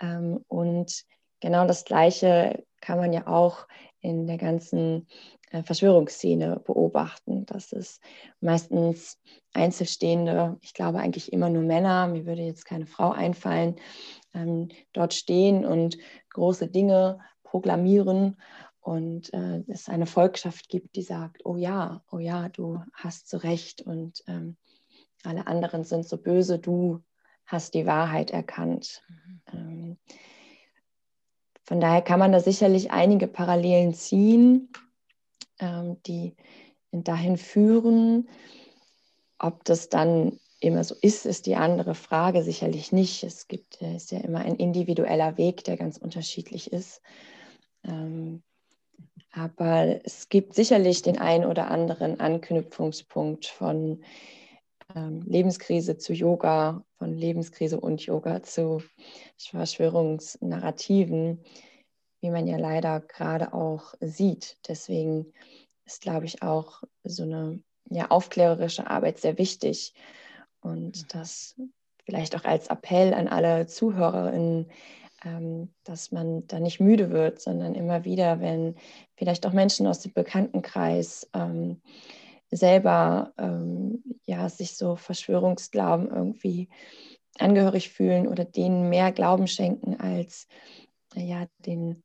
[0.00, 1.04] Ähm, und
[1.40, 3.66] genau das Gleiche kann man ja auch
[4.00, 5.08] in der ganzen
[5.43, 8.00] äh, Verschwörungsszene beobachten, dass es
[8.40, 9.20] meistens
[9.52, 13.76] Einzelstehende, ich glaube eigentlich immer nur Männer, mir würde jetzt keine Frau einfallen,
[14.34, 15.96] ähm, dort stehen und
[16.30, 18.36] große Dinge proklamieren
[18.80, 23.36] und äh, es eine Volkschaft gibt, die sagt, oh ja, oh ja, du hast so
[23.36, 24.56] recht und ähm,
[25.22, 27.02] alle anderen sind so böse, du
[27.46, 29.02] hast die Wahrheit erkannt.
[29.08, 29.40] Mhm.
[29.52, 29.96] Ähm,
[31.64, 34.68] von daher kann man da sicherlich einige Parallelen ziehen,
[35.64, 36.36] ähm, die
[36.92, 38.28] dahin führen.
[39.38, 42.42] Ob das dann immer so ist, ist die andere Frage.
[42.42, 43.24] Sicherlich nicht.
[43.24, 47.02] Es gibt, es ist ja immer ein individueller Weg, der ganz unterschiedlich ist.
[47.84, 48.42] Ähm,
[49.32, 54.04] aber es gibt sicherlich den einen oder anderen Anknüpfungspunkt von
[54.94, 58.82] ähm, Lebenskrise zu Yoga, von Lebenskrise und Yoga zu
[59.36, 61.44] Verschwörungsnarrativen,
[62.24, 64.56] wie man ja leider gerade auch sieht.
[64.66, 65.26] Deswegen
[65.84, 67.60] ist, glaube ich, auch so eine
[67.90, 69.92] ja, aufklärerische Arbeit sehr wichtig.
[70.62, 71.54] Und das
[72.06, 74.70] vielleicht auch als Appell an alle Zuhörerinnen,
[75.22, 78.76] ähm, dass man da nicht müde wird, sondern immer wieder, wenn
[79.16, 81.82] vielleicht auch Menschen aus dem Bekanntenkreis ähm,
[82.50, 86.70] selber ähm, ja, sich so Verschwörungsglauben irgendwie
[87.38, 90.48] angehörig fühlen oder denen mehr Glauben schenken als
[91.14, 92.02] ja, den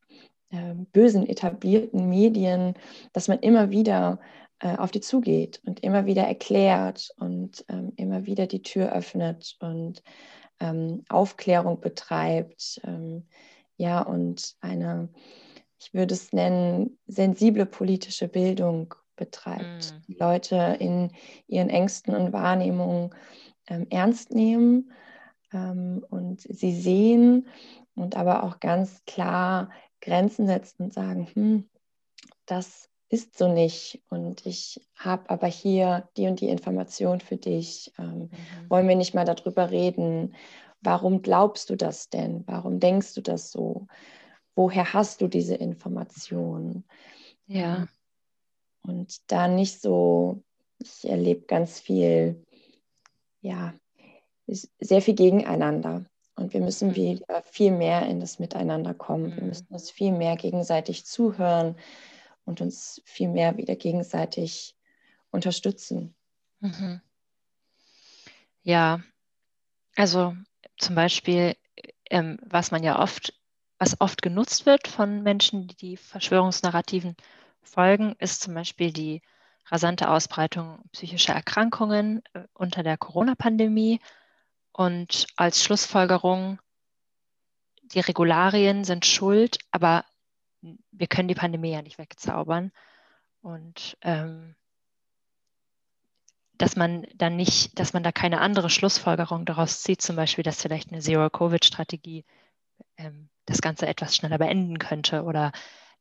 [0.49, 2.74] äh, bösen etablierten Medien,
[3.14, 4.20] dass man immer wieder
[4.60, 9.55] äh, auf die zugeht und immer wieder erklärt und ähm, immer wieder die Tür öffnet
[9.60, 10.03] und
[10.60, 12.82] ähm, Aufklärung betreibt.
[12.84, 13.24] Ähm,
[13.78, 15.10] ja, und eine,
[15.80, 19.93] ich würde es nennen, sensible politische Bildung betreibt.
[19.93, 20.01] Mhm.
[20.07, 21.12] Die Leute in
[21.47, 23.12] ihren Ängsten und Wahrnehmungen
[23.68, 24.91] ähm, ernst nehmen
[25.53, 27.47] ähm, und sie sehen
[28.00, 29.72] und aber auch ganz klar
[30.02, 31.70] Grenzen setzen und sagen, hm,
[32.45, 37.91] das ist so nicht und ich habe aber hier die und die Information für dich.
[37.97, 38.70] Ähm, mhm.
[38.70, 40.36] Wollen wir nicht mal darüber reden?
[40.82, 42.43] Warum glaubst du das denn?
[42.47, 43.88] Warum denkst du das so?
[44.56, 46.86] Woher hast du diese Information?
[47.47, 47.78] Ja.
[47.78, 47.88] Ähm,
[48.84, 50.43] und da nicht so,
[50.78, 52.45] ich erlebe ganz viel,
[53.41, 53.74] ja,
[54.47, 56.06] sehr viel gegeneinander.
[56.39, 56.95] Und wir müssen mhm.
[56.95, 59.35] wieder viel mehr in das Miteinander kommen.
[59.35, 59.49] Wir mhm.
[59.49, 61.75] müssen uns viel mehr gegenseitig zuhören
[62.45, 64.73] und uns viel mehr wieder gegenseitig
[65.31, 66.15] unterstützen.
[66.61, 67.01] Mhm.
[68.63, 69.01] Ja,
[69.97, 70.33] also
[70.77, 71.57] zum Beispiel,
[72.09, 73.33] ähm, was man ja oft,
[73.77, 77.17] was oft genutzt wird von Menschen, die die Verschwörungsnarrativen
[77.61, 79.21] folgen, ist zum Beispiel die
[79.65, 83.99] rasante Ausbreitung psychischer Erkrankungen äh, unter der Corona-Pandemie
[84.80, 86.57] und als Schlussfolgerung,
[87.82, 90.05] die Regularien sind schuld, aber
[90.61, 92.71] wir können die Pandemie ja nicht wegzaubern.
[93.41, 94.55] Und ähm,
[96.53, 100.61] dass man dann nicht, dass man da keine andere Schlussfolgerung daraus zieht, zum Beispiel, dass
[100.61, 102.23] vielleicht eine Zero-Covid-Strategie
[102.95, 105.51] ähm, das Ganze etwas schneller beenden könnte oder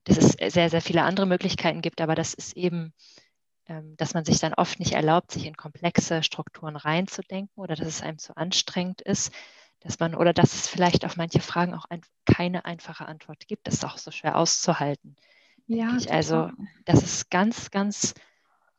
[0.05, 2.95] dass es sehr, sehr viele andere Möglichkeiten gibt, aber das ist eben,
[3.69, 8.03] dass man sich dann oft nicht erlaubt, sich in komplexe Strukturen reinzudenken oder dass es
[8.03, 9.33] einem zu anstrengend ist,
[9.81, 13.67] dass man oder dass es vielleicht auf manche Fragen auch ein, keine einfache Antwort gibt.
[13.67, 15.17] Das ist auch so schwer auszuhalten.
[15.67, 15.97] Ja.
[16.09, 16.51] Also
[16.87, 18.15] das ist ganz, ganz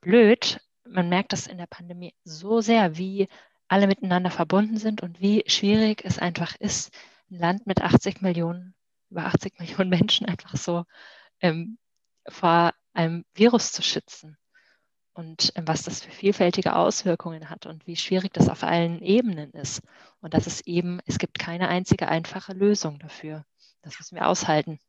[0.01, 0.59] blöd.
[0.85, 3.27] Man merkt das in der Pandemie so sehr, wie
[3.67, 6.91] alle miteinander verbunden sind und wie schwierig es einfach ist,
[7.29, 8.73] ein Land mit 80 Millionen,
[9.11, 10.85] über 80 Millionen Menschen einfach so
[11.41, 11.77] ähm,
[12.27, 14.35] vor einem Virus zu schützen
[15.19, 19.51] und ähm, was das für vielfältige Auswirkungen hat und wie schwierig das auf allen Ebenen
[19.51, 19.81] ist.
[20.21, 23.43] Und dass es eben, es gibt keine einzige einfache Lösung dafür.
[23.81, 24.79] Das müssen wir aushalten.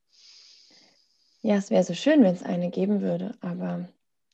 [1.42, 3.88] Ja, es wäre so schön, wenn es eine geben würde, aber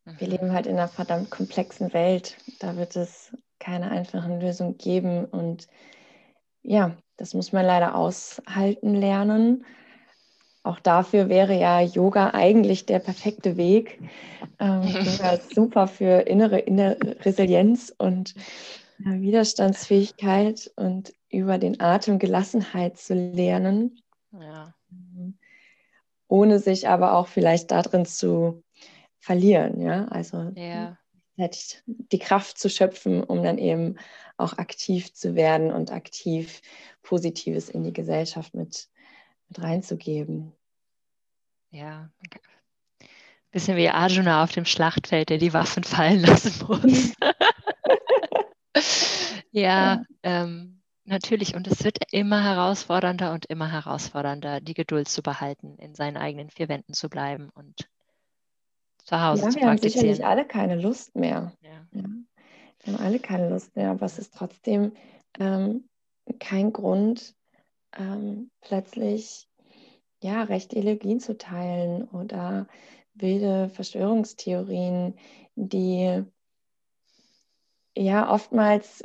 [0.05, 0.15] mhm.
[0.19, 2.37] wir leben halt in einer verdammt komplexen Welt.
[2.59, 5.25] Da wird es keine einfachen Lösungen geben.
[5.25, 5.67] Und
[6.63, 9.65] ja, das muss man leider aushalten lernen.
[10.67, 14.01] Auch dafür wäre ja Yoga eigentlich der perfekte Weg.
[14.59, 18.35] Ähm, Yoga ist super für innere, innere Resilienz und
[18.99, 24.01] ja, Widerstandsfähigkeit und über den Atem Gelassenheit zu lernen.
[24.33, 24.75] Ja.
[26.27, 28.64] Ohne sich aber auch vielleicht darin zu
[29.21, 29.81] verlieren.
[29.81, 30.99] Ja, also ja.
[31.77, 33.99] die Kraft zu schöpfen, um dann eben
[34.37, 36.61] auch aktiv zu werden und aktiv
[37.03, 38.89] Positives in die Gesellschaft mit
[39.49, 40.53] mit reinzugeben.
[41.71, 42.11] Ja,
[43.57, 47.15] bisschen wie Arjuna auf dem Schlachtfeld, der die Waffen fallen lassen muss.
[49.51, 51.55] ja, ähm, natürlich.
[51.55, 56.51] Und es wird immer herausfordernder und immer herausfordernder, die Geduld zu behalten, in seinen eigenen
[56.51, 57.89] vier Wänden zu bleiben und
[59.05, 61.51] zu Hause ja, zu wir haben sicherlich alle keine Lust mehr.
[61.63, 61.87] Ja.
[61.93, 62.05] Ja.
[62.85, 64.93] Wir haben alle keine Lust mehr, aber es ist trotzdem
[65.39, 65.89] ähm,
[66.41, 67.35] kein Grund,
[67.97, 69.49] ähm, plötzlich
[70.23, 72.67] ja, rechte Ideologien zu teilen oder
[73.15, 75.15] wilde Verschwörungstheorien,
[75.55, 76.25] die
[77.97, 79.05] ja oftmals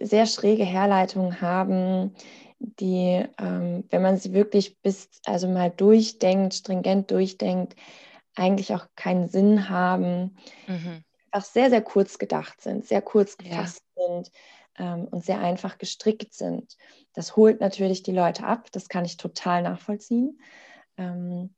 [0.00, 2.14] sehr schräge Herleitungen haben,
[2.58, 7.76] die, ähm, wenn man sie wirklich bis, also mal durchdenkt, stringent durchdenkt,
[8.34, 11.04] eigentlich auch keinen Sinn haben, mhm.
[11.30, 14.06] auch sehr, sehr kurz gedacht sind, sehr kurz gefasst ja.
[14.06, 14.32] sind,
[14.78, 16.76] ähm, und sehr einfach gestrickt sind.
[17.12, 20.40] Das holt natürlich die Leute ab, das kann ich total nachvollziehen.
[20.96, 21.54] Ähm,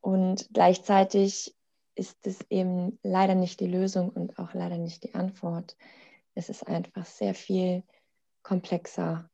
[0.00, 1.54] und gleichzeitig
[1.94, 5.76] ist es eben leider nicht die Lösung und auch leider nicht die Antwort.
[6.34, 7.82] Es ist einfach sehr viel
[8.42, 9.30] komplexer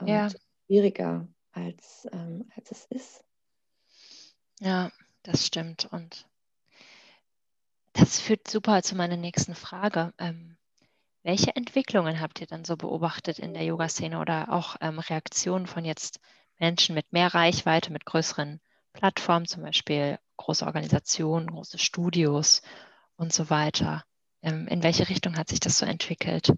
[0.00, 0.28] und ja.
[0.66, 3.24] schwieriger, als, ähm, als es ist.
[4.60, 4.90] Ja,
[5.22, 5.88] das stimmt.
[5.92, 6.26] Und
[7.92, 10.12] das führt super zu meiner nächsten Frage.
[10.18, 10.57] Ähm,
[11.22, 15.84] welche Entwicklungen habt ihr dann so beobachtet in der Yoga-Szene oder auch ähm, Reaktionen von
[15.84, 16.20] jetzt
[16.58, 18.60] Menschen mit mehr Reichweite, mit größeren
[18.92, 22.62] Plattformen, zum Beispiel große Organisationen, große Studios
[23.16, 24.04] und so weiter?
[24.42, 26.52] Ähm, in welche Richtung hat sich das so entwickelt?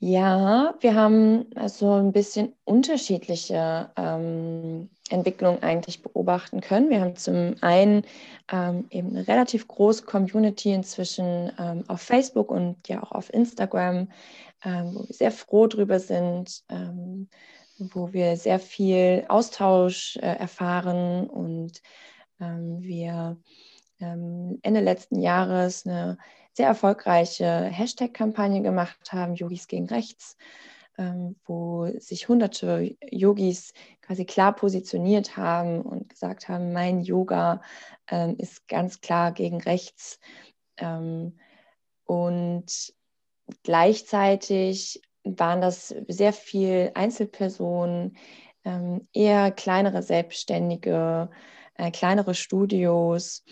[0.00, 6.88] Ja, wir haben also ein bisschen unterschiedliche ähm, Entwicklungen eigentlich beobachten können.
[6.88, 8.04] Wir haben zum einen
[8.52, 14.08] ähm, eben eine relativ große Community inzwischen ähm, auf Facebook und ja auch auf Instagram,
[14.64, 17.28] ähm, wo wir sehr froh drüber sind, ähm,
[17.78, 21.82] wo wir sehr viel Austausch äh, erfahren und
[22.40, 23.36] ähm, wir
[24.00, 26.18] Ende letzten Jahres eine
[26.58, 30.36] sehr erfolgreiche Hashtag-Kampagne gemacht haben, Yogis gegen Rechts,
[30.98, 37.62] ähm, wo sich hunderte Yogis quasi klar positioniert haben und gesagt haben, mein Yoga
[38.10, 40.18] ähm, ist ganz klar gegen rechts.
[40.78, 41.38] Ähm,
[42.04, 42.92] und
[43.62, 48.16] gleichzeitig waren das sehr viel Einzelpersonen,
[49.14, 51.30] eher kleinere Selbstständige,
[51.74, 53.44] äh, kleinere Studios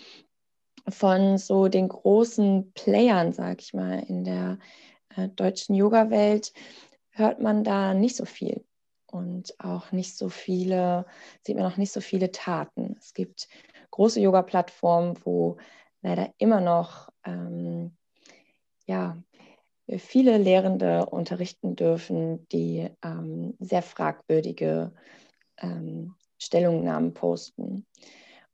[0.89, 4.59] von so den großen Playern, sag ich mal, in der
[5.15, 6.53] äh, deutschen Yoga-Welt
[7.11, 8.63] hört man da nicht so viel
[9.07, 11.05] und auch nicht so viele,
[11.41, 12.95] sieht man auch nicht so viele Taten.
[12.99, 13.47] Es gibt
[13.91, 15.57] große Yoga-Plattformen, wo
[16.01, 17.97] leider immer noch ähm,
[18.85, 19.21] ja,
[19.97, 24.93] viele Lehrende unterrichten dürfen, die ähm, sehr fragwürdige
[25.57, 27.85] ähm, Stellungnahmen posten.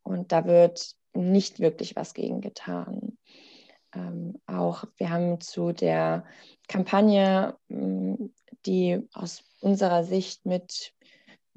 [0.04, 3.18] Und da wird nicht wirklich was gegen getan.
[3.94, 6.26] Ähm, auch wir haben zu der
[6.68, 8.16] Kampagne, mm,
[8.66, 10.94] die aus unserer Sicht mit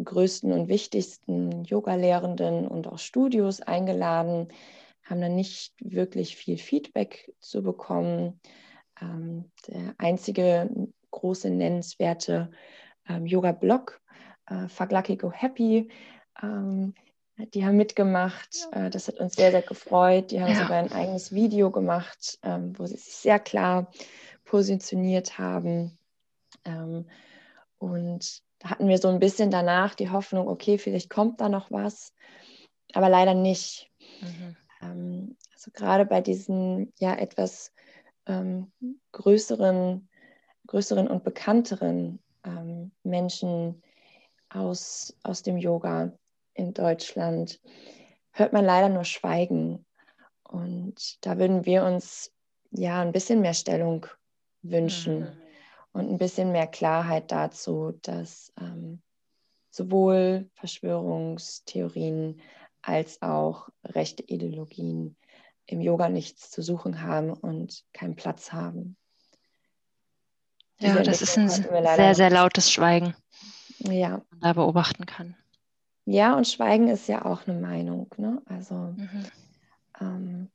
[0.03, 4.49] größten und wichtigsten Yoga-Lehrenden und auch Studios eingeladen,
[5.03, 8.41] haben dann nicht wirklich viel Feedback zu bekommen.
[9.01, 10.69] Ähm, der einzige
[11.11, 12.51] große nennenswerte
[13.09, 14.01] ähm, Yoga-Blog,
[14.47, 15.89] äh, Fuck Lucky Go Happy,
[16.43, 16.95] ähm,
[17.39, 18.68] die haben mitgemacht.
[18.72, 20.30] Äh, das hat uns sehr, sehr gefreut.
[20.30, 20.62] Die haben ja.
[20.62, 23.91] sogar ein eigenes Video gemacht, ähm, wo sie sich sehr klar
[24.45, 25.99] positioniert haben.
[26.64, 27.07] Ähm,
[27.78, 31.70] und da hatten wir so ein bisschen danach die Hoffnung, okay, vielleicht kommt da noch
[31.70, 32.14] was,
[32.95, 33.91] aber leider nicht.
[34.22, 34.57] Mhm.
[34.80, 37.72] Ähm, also gerade bei diesen ja etwas
[39.12, 40.09] größeren,
[40.66, 42.18] größeren und bekannteren
[43.05, 43.80] Menschen
[44.49, 46.11] aus, aus dem Yoga,
[46.57, 47.61] in Deutschland
[48.33, 49.85] hört man leider nur Schweigen.
[50.43, 52.33] Und da würden wir uns
[52.71, 54.07] ja ein bisschen mehr Stellung
[54.63, 55.43] wünschen mhm.
[55.93, 59.03] und ein bisschen mehr Klarheit dazu, dass ähm,
[59.71, 62.41] sowohl Verschwörungstheorien
[62.83, 65.17] als auch rechte Ideologien
[65.67, 68.97] im Yoga nichts zu suchen haben und keinen Platz haben.
[70.79, 73.15] Ja, das ist ein sehr, sehr lautes Schweigen,
[73.79, 74.23] ja.
[74.31, 75.35] man da beobachten kann.
[76.07, 78.09] Ja, und Schweigen ist ja auch eine Meinung.
[78.17, 78.41] Ne?
[78.47, 79.27] Also mhm.
[80.01, 80.49] ähm,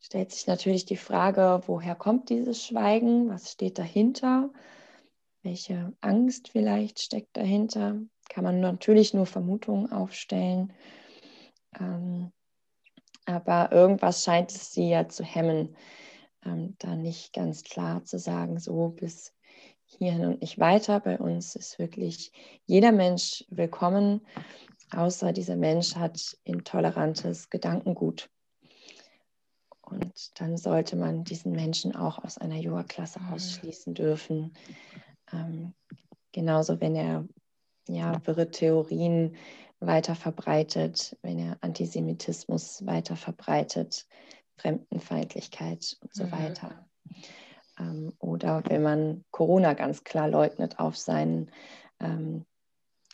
[0.00, 3.28] stellt sich natürlich die Frage, woher kommt dieses Schweigen?
[3.28, 4.50] Was steht dahinter?
[5.42, 7.96] Welche Angst vielleicht steckt dahinter?
[8.28, 10.72] Kann man natürlich nur Vermutungen aufstellen.
[11.78, 12.30] Ähm,
[13.26, 15.76] aber irgendwas scheint es sie ja zu hemmen,
[16.44, 19.34] ähm, da nicht ganz klar zu sagen, so bis
[19.98, 21.00] hierhin und nicht weiter.
[21.00, 22.32] Bei uns ist wirklich
[22.66, 24.20] jeder Mensch willkommen,
[24.90, 28.30] außer dieser Mensch hat intolerantes Gedankengut.
[29.80, 33.32] Und dann sollte man diesen Menschen auch aus einer Yoga-Klasse mhm.
[33.32, 34.54] ausschließen dürfen.
[35.32, 35.74] Ähm,
[36.32, 37.26] genauso, wenn er
[37.88, 39.36] ja, wirre Theorien
[39.80, 44.06] weiter verbreitet, wenn er Antisemitismus weiter verbreitet,
[44.56, 46.32] Fremdenfeindlichkeit und so mhm.
[46.32, 46.86] weiter.
[47.78, 51.50] Ähm, oder wenn man Corona ganz klar leugnet auf seinen
[52.00, 52.44] ähm,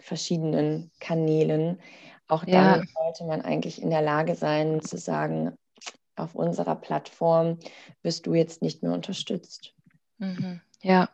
[0.01, 1.81] verschiedenen Kanälen.
[2.29, 2.77] Auch ja.
[2.77, 5.57] dann sollte man eigentlich in der Lage sein zu sagen,
[6.17, 7.59] auf unserer Plattform
[8.03, 9.75] wirst du jetzt nicht mehr unterstützt.
[10.19, 10.61] Mhm.
[10.83, 11.09] Ja,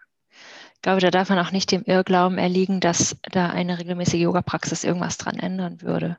[0.74, 4.84] ich glaube, da darf man auch nicht dem Irrglauben erliegen, dass da eine regelmäßige Yoga-Praxis
[4.84, 6.18] irgendwas dran ändern würde.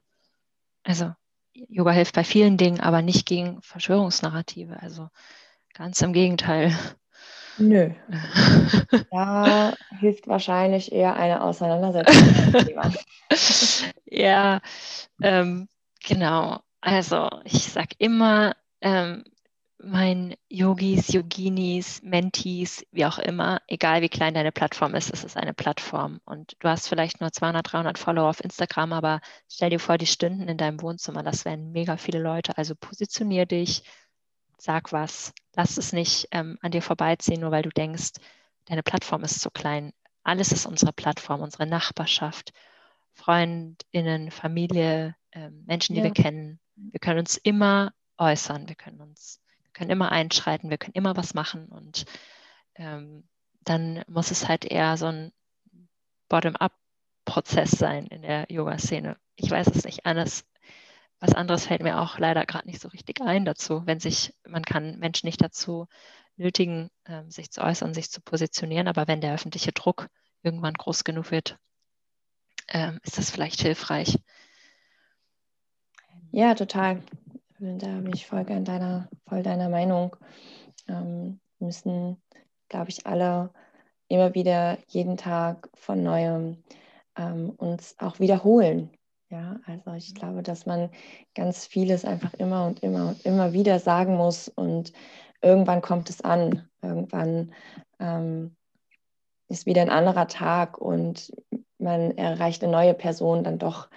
[0.83, 1.13] Also
[1.53, 4.81] Yoga hilft bei vielen Dingen, aber nicht gegen Verschwörungsnarrative.
[4.81, 5.09] Also
[5.73, 6.75] ganz im Gegenteil.
[7.57, 7.89] Nö.
[9.11, 12.75] da hilft wahrscheinlich eher eine Auseinandersetzung mit
[14.05, 14.61] ja,
[15.21, 15.67] ähm,
[16.05, 16.59] genau.
[16.81, 19.23] Also ich sage immer, ähm,
[19.85, 25.37] mein Yogis, Yoginis, Mentees, wie auch immer, egal wie klein deine Plattform ist, es ist
[25.37, 26.19] eine Plattform.
[26.25, 30.07] Und du hast vielleicht nur 200, 300 Follower auf Instagram, aber stell dir vor, die
[30.07, 32.57] Stunden in deinem Wohnzimmer, das wären mega viele Leute.
[32.57, 33.83] Also positionier dich,
[34.57, 38.13] sag was, lass es nicht ähm, an dir vorbeiziehen, nur weil du denkst,
[38.65, 39.93] deine Plattform ist zu klein.
[40.23, 42.51] Alles ist unsere Plattform, unsere Nachbarschaft,
[43.13, 46.05] Freundinnen, Familie, ähm, Menschen, die ja.
[46.05, 46.59] wir kennen.
[46.75, 51.15] Wir können uns immer äußern, wir können uns, wir können immer einschreiten, wir können immer
[51.15, 52.05] was machen und
[52.75, 53.23] ähm,
[53.63, 55.31] dann muss es halt eher so ein
[56.29, 59.17] Bottom-up-Prozess sein in der Yoga-Szene.
[59.35, 60.05] Ich weiß es nicht.
[60.05, 60.45] Anders
[61.19, 64.63] was anderes fällt mir auch leider gerade nicht so richtig ein dazu, wenn sich, man
[64.63, 65.87] kann Menschen nicht dazu
[66.37, 70.09] nötigen, ähm, sich zu äußern, sich zu positionieren, aber wenn der öffentliche Druck
[70.43, 71.57] irgendwann groß genug wird,
[72.67, 74.17] ähm, ist das vielleicht hilfreich.
[76.31, 77.01] Ja, total.
[77.59, 80.15] Da bin ich voll deiner, voll deiner Meinung.
[80.87, 82.21] Ähm, müssen,
[82.67, 83.53] glaube ich, alle
[84.09, 86.63] immer wieder jeden Tag von neuem
[87.55, 88.89] uns auch wiederholen.
[89.29, 90.91] Ja, also ich glaube, dass man
[91.33, 94.93] ganz vieles einfach immer und immer und immer wieder sagen muss und
[95.41, 96.67] irgendwann kommt es an.
[96.81, 97.51] Irgendwann
[97.99, 98.55] ähm,
[99.47, 101.33] ist wieder ein anderer Tag und
[101.79, 103.89] man erreicht eine neue Person dann doch,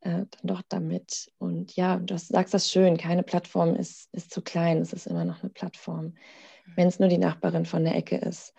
[0.00, 1.32] äh, dann doch damit.
[1.38, 5.24] Und ja, du sagst das schön, keine Plattform ist, ist zu klein, es ist immer
[5.24, 6.04] noch eine Plattform.
[6.04, 6.72] Mhm.
[6.76, 8.54] Wenn es nur die Nachbarin von der Ecke ist,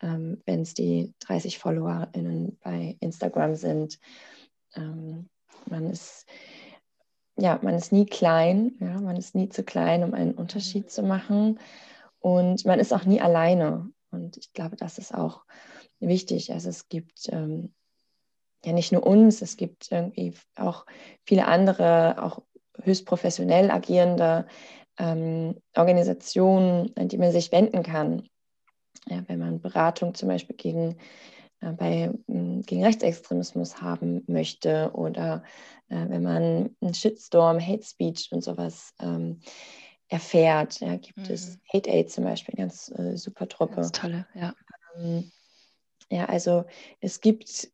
[0.00, 3.98] ähm, wenn es die 30 FollowerInnen bei Instagram sind.
[4.74, 5.28] Ähm,
[5.68, 6.26] man ist
[7.38, 10.88] ja, man ist nie klein, ja, man ist nie zu klein, um einen Unterschied mhm.
[10.88, 11.60] zu machen.
[12.18, 13.90] Und man ist auch nie alleine.
[14.10, 15.44] Und ich glaube, das ist auch
[16.00, 16.52] wichtig.
[16.52, 17.74] Also es gibt ähm,
[18.64, 20.86] ja nicht nur uns, es gibt irgendwie auch
[21.24, 22.42] viele andere, auch
[22.82, 24.46] höchst professionell agierende
[24.98, 28.28] ähm, Organisationen, an die man sich wenden kann.
[29.06, 30.96] Ja, wenn man Beratung zum Beispiel gegen,
[31.60, 35.42] bei, hm, gegen Rechtsextremismus haben möchte oder
[35.88, 39.40] äh, wenn man einen Shitstorm, Hate Speech und sowas ähm,
[40.08, 41.34] erfährt, ja, gibt mhm.
[41.34, 43.76] es Hate Aid zum Beispiel, eine ganz äh, super Truppe.
[43.76, 44.54] Ganz tolle, ja.
[44.96, 45.30] Ähm,
[46.10, 46.64] ja, also
[47.00, 47.70] es gibt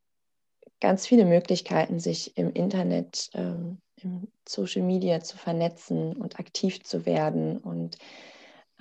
[0.80, 7.06] ganz viele Möglichkeiten, sich im Internet, ähm, im Social Media zu vernetzen und aktiv zu
[7.06, 7.58] werden.
[7.58, 7.98] Und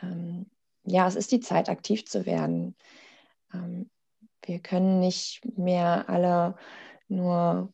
[0.02, 0.48] ähm,
[0.84, 2.76] ja, es ist die Zeit, aktiv zu werden.
[4.44, 6.56] Wir können nicht mehr alle
[7.08, 7.72] nur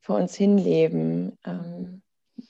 [0.00, 1.38] vor uns hinleben.
[1.44, 2.02] Ähm,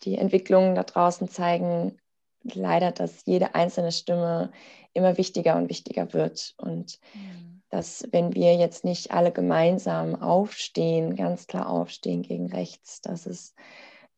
[0.03, 1.99] die Entwicklungen da draußen zeigen
[2.43, 4.53] leider, dass jede einzelne Stimme
[4.93, 6.55] immer wichtiger und wichtiger wird.
[6.59, 7.63] Und mhm.
[7.71, 13.55] dass wenn wir jetzt nicht alle gemeinsam aufstehen, ganz klar aufstehen gegen rechts, dass es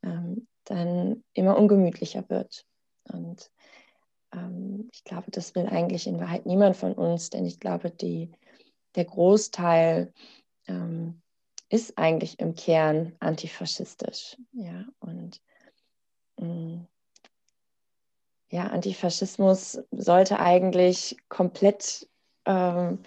[0.03, 2.66] ähm, dann immer ungemütlicher wird.
[3.05, 3.51] Und
[4.32, 8.32] ähm, ich glaube, das will eigentlich in Wahrheit niemand von uns, denn ich glaube, die,
[8.97, 10.12] der Großteil
[10.66, 11.20] ähm,
[11.68, 14.36] ist eigentlich im Kern antifaschistisch.
[14.53, 15.40] Ja, und
[16.38, 16.86] mh, mm,
[18.51, 22.09] ja, Antifaschismus sollte eigentlich komplett
[22.44, 23.01] ähm,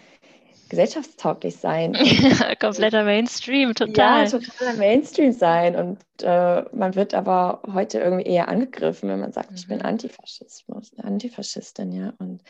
[0.70, 1.94] gesellschaftstauglich sein.
[2.60, 4.26] Kompletter Mainstream, total.
[4.26, 5.76] Ja, totaler Mainstream sein.
[5.76, 9.56] Und äh, man wird aber heute irgendwie eher angegriffen, wenn man sagt, mhm.
[9.56, 9.86] ich bin mhm.
[9.86, 12.14] Antifaschismus, Antifaschistin, ja.
[12.20, 12.44] Und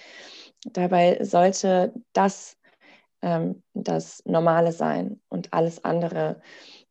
[0.66, 2.58] dabei sollte das
[3.22, 6.42] ähm, das Normale sein und alles andere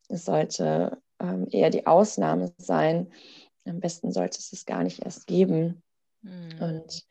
[0.09, 3.12] sollte ähm, eher die Ausnahme sein.
[3.64, 5.83] Am besten sollte es es gar nicht erst geben.
[6.22, 6.61] Mhm.
[6.61, 7.07] Und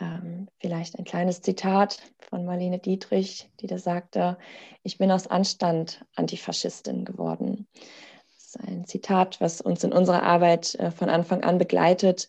[0.00, 4.38] ähm, vielleicht ein kleines Zitat von Marlene Dietrich, die da sagte,
[4.82, 7.68] ich bin aus Anstand Antifaschistin geworden.
[7.74, 12.28] Das ist ein Zitat, was uns in unserer Arbeit äh, von Anfang an begleitet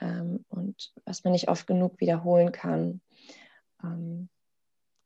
[0.00, 3.00] ähm, und was man nicht oft genug wiederholen kann.
[3.84, 4.28] Ähm,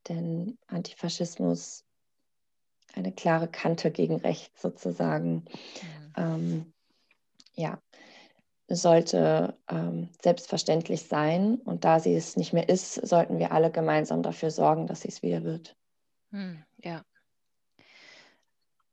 [0.09, 1.84] denn Antifaschismus
[2.94, 5.44] eine klare Kante gegen rechts sozusagen.
[5.82, 6.12] Mhm.
[6.16, 6.72] Ähm,
[7.55, 7.80] ja,
[8.68, 11.57] sollte ähm, selbstverständlich sein.
[11.57, 15.09] Und da sie es nicht mehr ist, sollten wir alle gemeinsam dafür sorgen, dass sie
[15.09, 15.76] es wieder wird.
[16.30, 17.03] Hm, ja.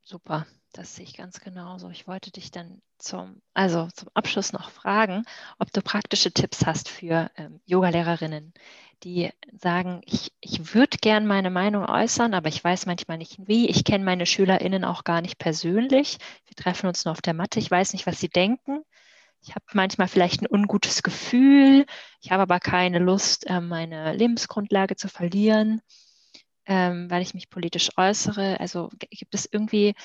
[0.03, 1.89] Super, das sehe ich ganz genauso.
[1.89, 5.23] Ich wollte dich dann zum, also zum Abschluss noch fragen,
[5.59, 8.53] ob du praktische Tipps hast für ähm, Yogalehrerinnen,
[9.03, 13.67] die sagen, ich, ich würde gern meine Meinung äußern, aber ich weiß manchmal nicht wie.
[13.69, 16.17] Ich kenne meine SchülerInnen auch gar nicht persönlich.
[16.45, 17.59] Wir treffen uns nur auf der Matte.
[17.59, 18.83] Ich weiß nicht, was sie denken.
[19.41, 21.85] Ich habe manchmal vielleicht ein ungutes Gefühl.
[22.21, 25.81] Ich habe aber keine Lust, ähm, meine Lebensgrundlage zu verlieren,
[26.65, 28.59] ähm, weil ich mich politisch äußere.
[28.59, 29.95] Also gibt es irgendwie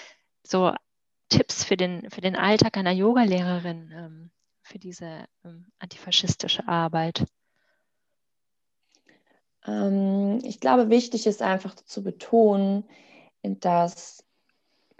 [0.43, 0.73] so
[1.29, 4.31] Tipps für den, für den Alltag einer Yogalehrerin, ähm,
[4.63, 5.25] für diese
[5.79, 7.25] antifaschistische Arbeit?
[10.43, 12.85] ich glaube, wichtig ist einfach zu betonen,
[13.43, 14.25] dass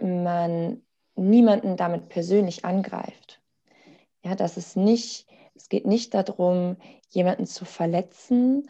[0.01, 0.81] man
[1.15, 3.41] niemanden damit persönlich angreift.
[4.23, 6.77] Ja, dass es nicht, es geht nicht darum,
[7.09, 8.69] jemanden zu verletzen,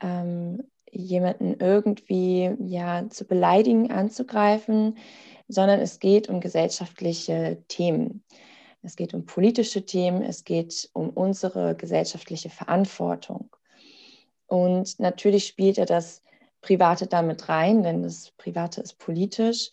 [0.00, 4.96] ähm, jemanden irgendwie ja, zu beleidigen, anzugreifen,
[5.48, 8.24] sondern es geht um gesellschaftliche Themen.
[8.82, 13.54] Es geht um politische Themen, es geht um unsere gesellschaftliche Verantwortung.
[14.46, 16.22] Und natürlich spielt er das
[16.60, 19.70] Private damit rein, denn das Private ist politisch.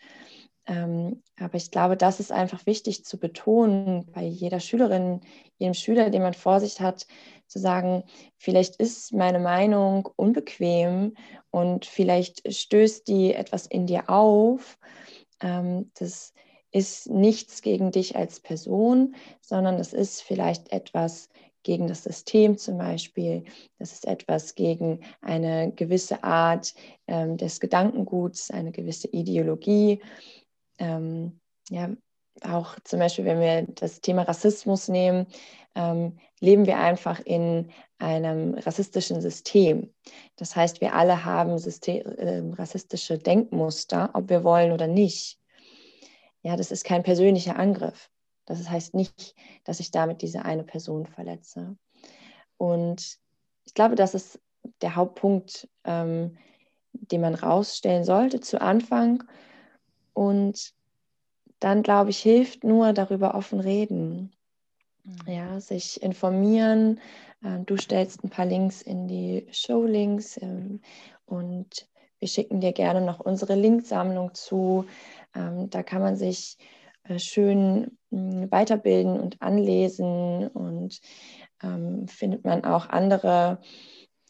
[0.67, 5.21] Ähm, aber ich glaube, das ist einfach wichtig zu betonen bei jeder Schülerin,
[5.57, 7.07] jedem Schüler, den man vor sich hat,
[7.47, 8.03] zu sagen,
[8.37, 11.15] vielleicht ist meine Meinung unbequem
[11.49, 14.77] und vielleicht stößt die etwas in dir auf.
[15.41, 16.33] Ähm, das
[16.71, 21.29] ist nichts gegen dich als Person, sondern es ist vielleicht etwas
[21.63, 23.43] gegen das System zum Beispiel.
[23.77, 26.73] Das ist etwas gegen eine gewisse Art
[27.07, 30.01] ähm, des Gedankenguts, eine gewisse Ideologie.
[30.79, 31.39] Ähm,
[31.69, 31.91] ja,
[32.43, 35.27] auch zum Beispiel, wenn wir das Thema Rassismus nehmen,
[35.75, 39.93] ähm, leben wir einfach in einem rassistischen System.
[40.35, 45.39] Das heißt, wir alle haben System, äh, rassistische Denkmuster, ob wir wollen oder nicht.
[46.41, 48.09] Ja, das ist kein persönlicher Angriff.
[48.45, 51.77] Das heißt nicht, dass ich damit diese eine Person verletze.
[52.57, 53.19] Und
[53.65, 54.41] ich glaube, das ist
[54.81, 56.37] der Hauptpunkt, ähm,
[56.93, 59.23] den man rausstellen sollte zu Anfang.
[60.13, 60.73] Und
[61.59, 64.35] dann, glaube ich, hilft nur darüber offen reden.
[65.03, 65.33] Mhm.
[65.33, 66.99] Ja, sich informieren.
[67.43, 70.81] Ähm, du stellst ein paar Links in die Show-Links ähm,
[71.25, 71.87] und
[72.19, 74.85] wir schicken dir gerne noch unsere Linksammlung zu.
[75.35, 76.57] Ähm, da kann man sich
[77.03, 81.01] äh, schön hm, weiterbilden und anlesen und
[82.07, 83.59] findet man auch andere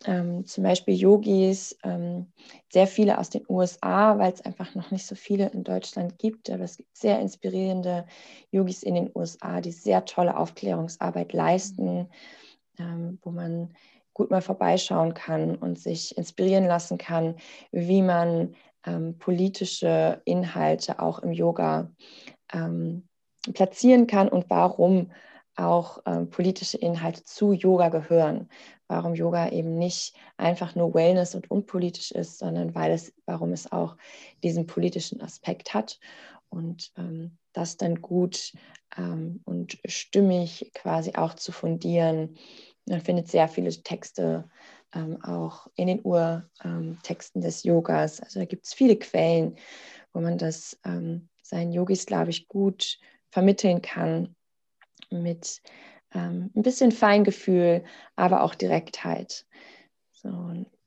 [0.05, 2.31] ähm, zum Beispiel Yogis, ähm,
[2.71, 6.49] sehr viele aus den USA, weil es einfach noch nicht so viele in Deutschland gibt.
[6.49, 8.05] Aber es gibt sehr inspirierende
[8.51, 12.09] Yogis in den USA, die sehr tolle Aufklärungsarbeit leisten,
[12.79, 13.73] ähm, wo man
[14.13, 17.35] gut mal vorbeischauen kann und sich inspirieren lassen kann,
[17.71, 21.91] wie man ähm, politische Inhalte auch im Yoga
[22.51, 23.07] ähm,
[23.53, 25.11] platzieren kann und warum
[25.55, 28.49] auch ähm, politische Inhalte zu Yoga gehören
[28.91, 33.71] warum Yoga eben nicht einfach nur Wellness und unpolitisch ist, sondern weil es, warum es
[33.71, 33.95] auch
[34.43, 35.97] diesen politischen Aspekt hat
[36.49, 38.51] und ähm, das dann gut
[38.97, 42.35] ähm, und stimmig quasi auch zu fundieren.
[42.85, 44.49] Man findet sehr viele Texte
[44.93, 48.19] ähm, auch in den Urtexten des Yogas.
[48.19, 49.55] Also da gibt es viele Quellen,
[50.11, 54.35] wo man das ähm, seinen Yogis, glaube ich, gut vermitteln kann
[55.09, 55.61] mit
[56.13, 57.83] ähm, ein bisschen Feingefühl,
[58.15, 59.45] aber auch Direktheit.
[60.11, 60.29] So,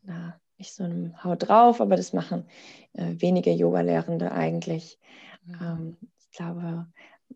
[0.03, 2.47] na, nicht so einem Haut drauf, aber das machen
[2.93, 4.99] äh, wenige Yoga-Lehrende eigentlich.
[5.45, 5.59] Mhm.
[5.61, 6.87] Ähm, ich glaube,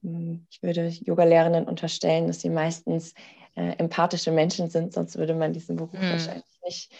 [0.03, 3.15] hm, ich würde Yoga-Lehrenden unterstellen, dass sie meistens
[3.55, 6.11] äh, empathische Menschen sind, sonst würde man diesen Beruf mhm.
[6.11, 6.93] wahrscheinlich nicht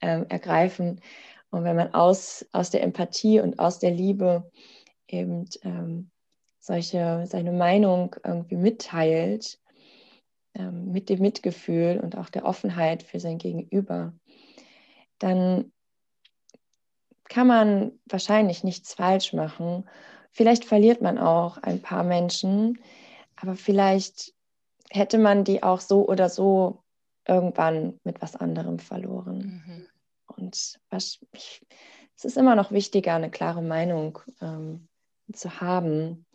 [0.00, 1.00] ähm, ergreifen.
[1.50, 4.50] Und wenn man aus, aus der Empathie und aus der Liebe
[5.08, 6.10] eben ähm,
[6.58, 9.58] solche, seine Meinung irgendwie mitteilt,
[10.58, 14.14] ähm, mit dem Mitgefühl und auch der Offenheit für sein Gegenüber,
[15.18, 15.72] dann
[17.24, 19.88] kann man wahrscheinlich nichts falsch machen.
[20.30, 22.78] Vielleicht verliert man auch ein paar Menschen,
[23.36, 24.34] aber vielleicht
[24.90, 26.82] hätte man die auch so oder so
[27.26, 29.62] irgendwann mit was anderem verloren.
[29.66, 29.86] Mhm.
[30.26, 31.66] Und was, ich,
[32.16, 34.88] es ist immer noch wichtiger, eine klare Meinung ähm,
[35.32, 36.25] zu haben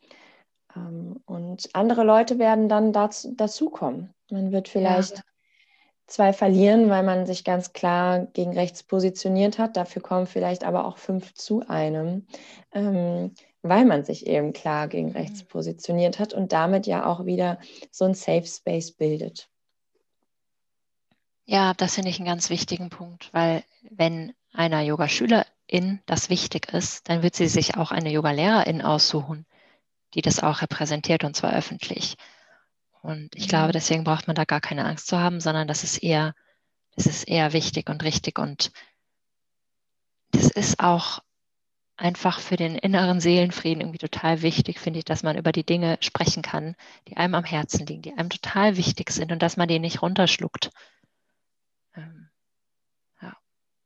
[1.26, 4.14] und andere Leute werden dann dazu, dazukommen.
[4.30, 5.24] Man wird vielleicht ja.
[6.08, 9.78] zwei verlieren, weil man sich ganz klar gegen rechts positioniert hat.
[9.78, 12.28] Dafür kommen vielleicht aber auch fünf zu einem,
[12.72, 15.16] ähm, weil man sich eben klar gegen mhm.
[15.16, 17.60] rechts positioniert hat und damit ja auch wieder
[17.92, 19.50] so ein Safe Space bildet.
[21.46, 27.10] Ja, das finde ich einen ganz wichtigen Punkt, weil wenn einer Yogaschülerin das wichtig ist,
[27.10, 29.46] dann wird sie sich auch eine Yogalehrerin aussuchen,
[30.14, 32.16] die das auch repräsentiert und zwar öffentlich.
[33.02, 33.74] Und ich glaube, mhm.
[33.74, 36.36] deswegen braucht man da gar keine Angst zu haben, sondern das ist eher,
[36.96, 38.72] das ist eher wichtig und richtig und
[40.32, 41.20] das ist auch
[41.98, 45.98] einfach für den inneren Seelenfrieden irgendwie total wichtig, finde ich, dass man über die Dinge
[46.02, 46.76] sprechen kann,
[47.08, 50.02] die einem am Herzen liegen, die einem total wichtig sind und dass man die nicht
[50.02, 50.72] runterschluckt.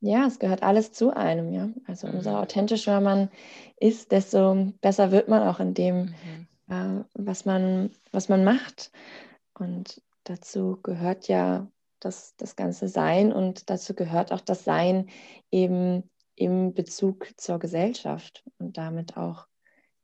[0.06, 0.26] Ja.
[0.28, 1.70] es gehört alles zu einem, ja.
[1.88, 2.36] Also umso mhm.
[2.38, 3.30] authentischer man
[3.80, 8.92] ist, desto besser wird man auch in dem, mhm äh, was, man, was man macht.
[9.54, 11.68] Und dazu gehört ja
[12.00, 15.10] das, das ganze Sein und dazu gehört auch das Sein
[15.52, 19.48] eben im Bezug zur Gesellschaft und damit auch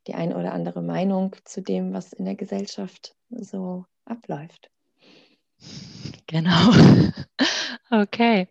[0.08, 4.72] die eine oder andere Meinung zu dem, was in der Gesellschaft so abläuft.
[6.28, 6.72] Genau.
[7.94, 8.48] Okay.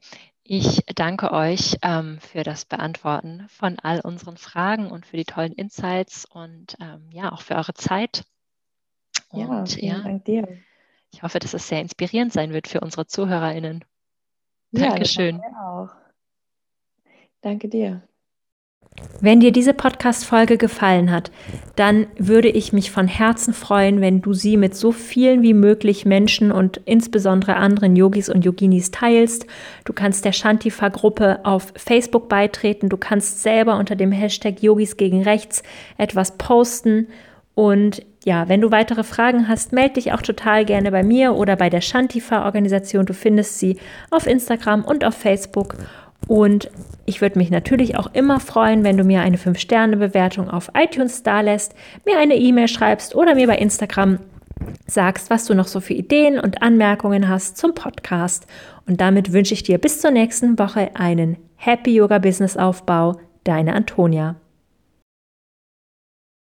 [0.53, 5.53] Ich danke euch ähm, für das Beantworten von all unseren Fragen und für die tollen
[5.53, 8.25] Insights und ähm, ja, auch für eure Zeit.
[9.29, 10.59] Und, ja, vielen ja, Dank dir.
[11.13, 13.85] Ich hoffe, dass es sehr inspirierend sein wird für unsere ZuhörerInnen.
[14.73, 15.41] Dankeschön.
[15.41, 15.95] Ja, auch.
[17.43, 18.03] Danke dir.
[19.23, 21.31] Wenn dir diese Podcast-Folge gefallen hat,
[21.77, 26.07] dann würde ich mich von Herzen freuen, wenn du sie mit so vielen wie möglich
[26.07, 29.47] Menschen und insbesondere anderen Yogis und Yoginis teilst.
[29.85, 32.89] Du kannst der Shantifa-Gruppe auf Facebook beitreten.
[32.89, 35.63] Du kannst selber unter dem Hashtag Yogis gegen Rechts
[35.99, 37.09] etwas posten
[37.55, 41.57] Und ja, wenn du weitere Fragen hast, melde dich auch total gerne bei mir oder
[41.57, 43.07] bei der Shantifa-Organisation.
[43.07, 43.79] Du findest sie
[44.11, 45.75] auf Instagram und auf Facebook.
[46.29, 46.71] Und
[47.07, 51.41] ich würde mich natürlich auch immer freuen, wenn du mir eine 5-Sterne-Bewertung auf iTunes da
[51.41, 51.75] lässt,
[52.07, 54.19] mir eine E-Mail schreibst oder mir bei Instagram
[54.87, 58.47] sagst, was du noch so für Ideen und Anmerkungen hast zum Podcast.
[58.87, 63.17] Und damit wünsche ich dir bis zur nächsten Woche einen Happy Yoga Business Aufbau.
[63.45, 64.37] Deine Antonia.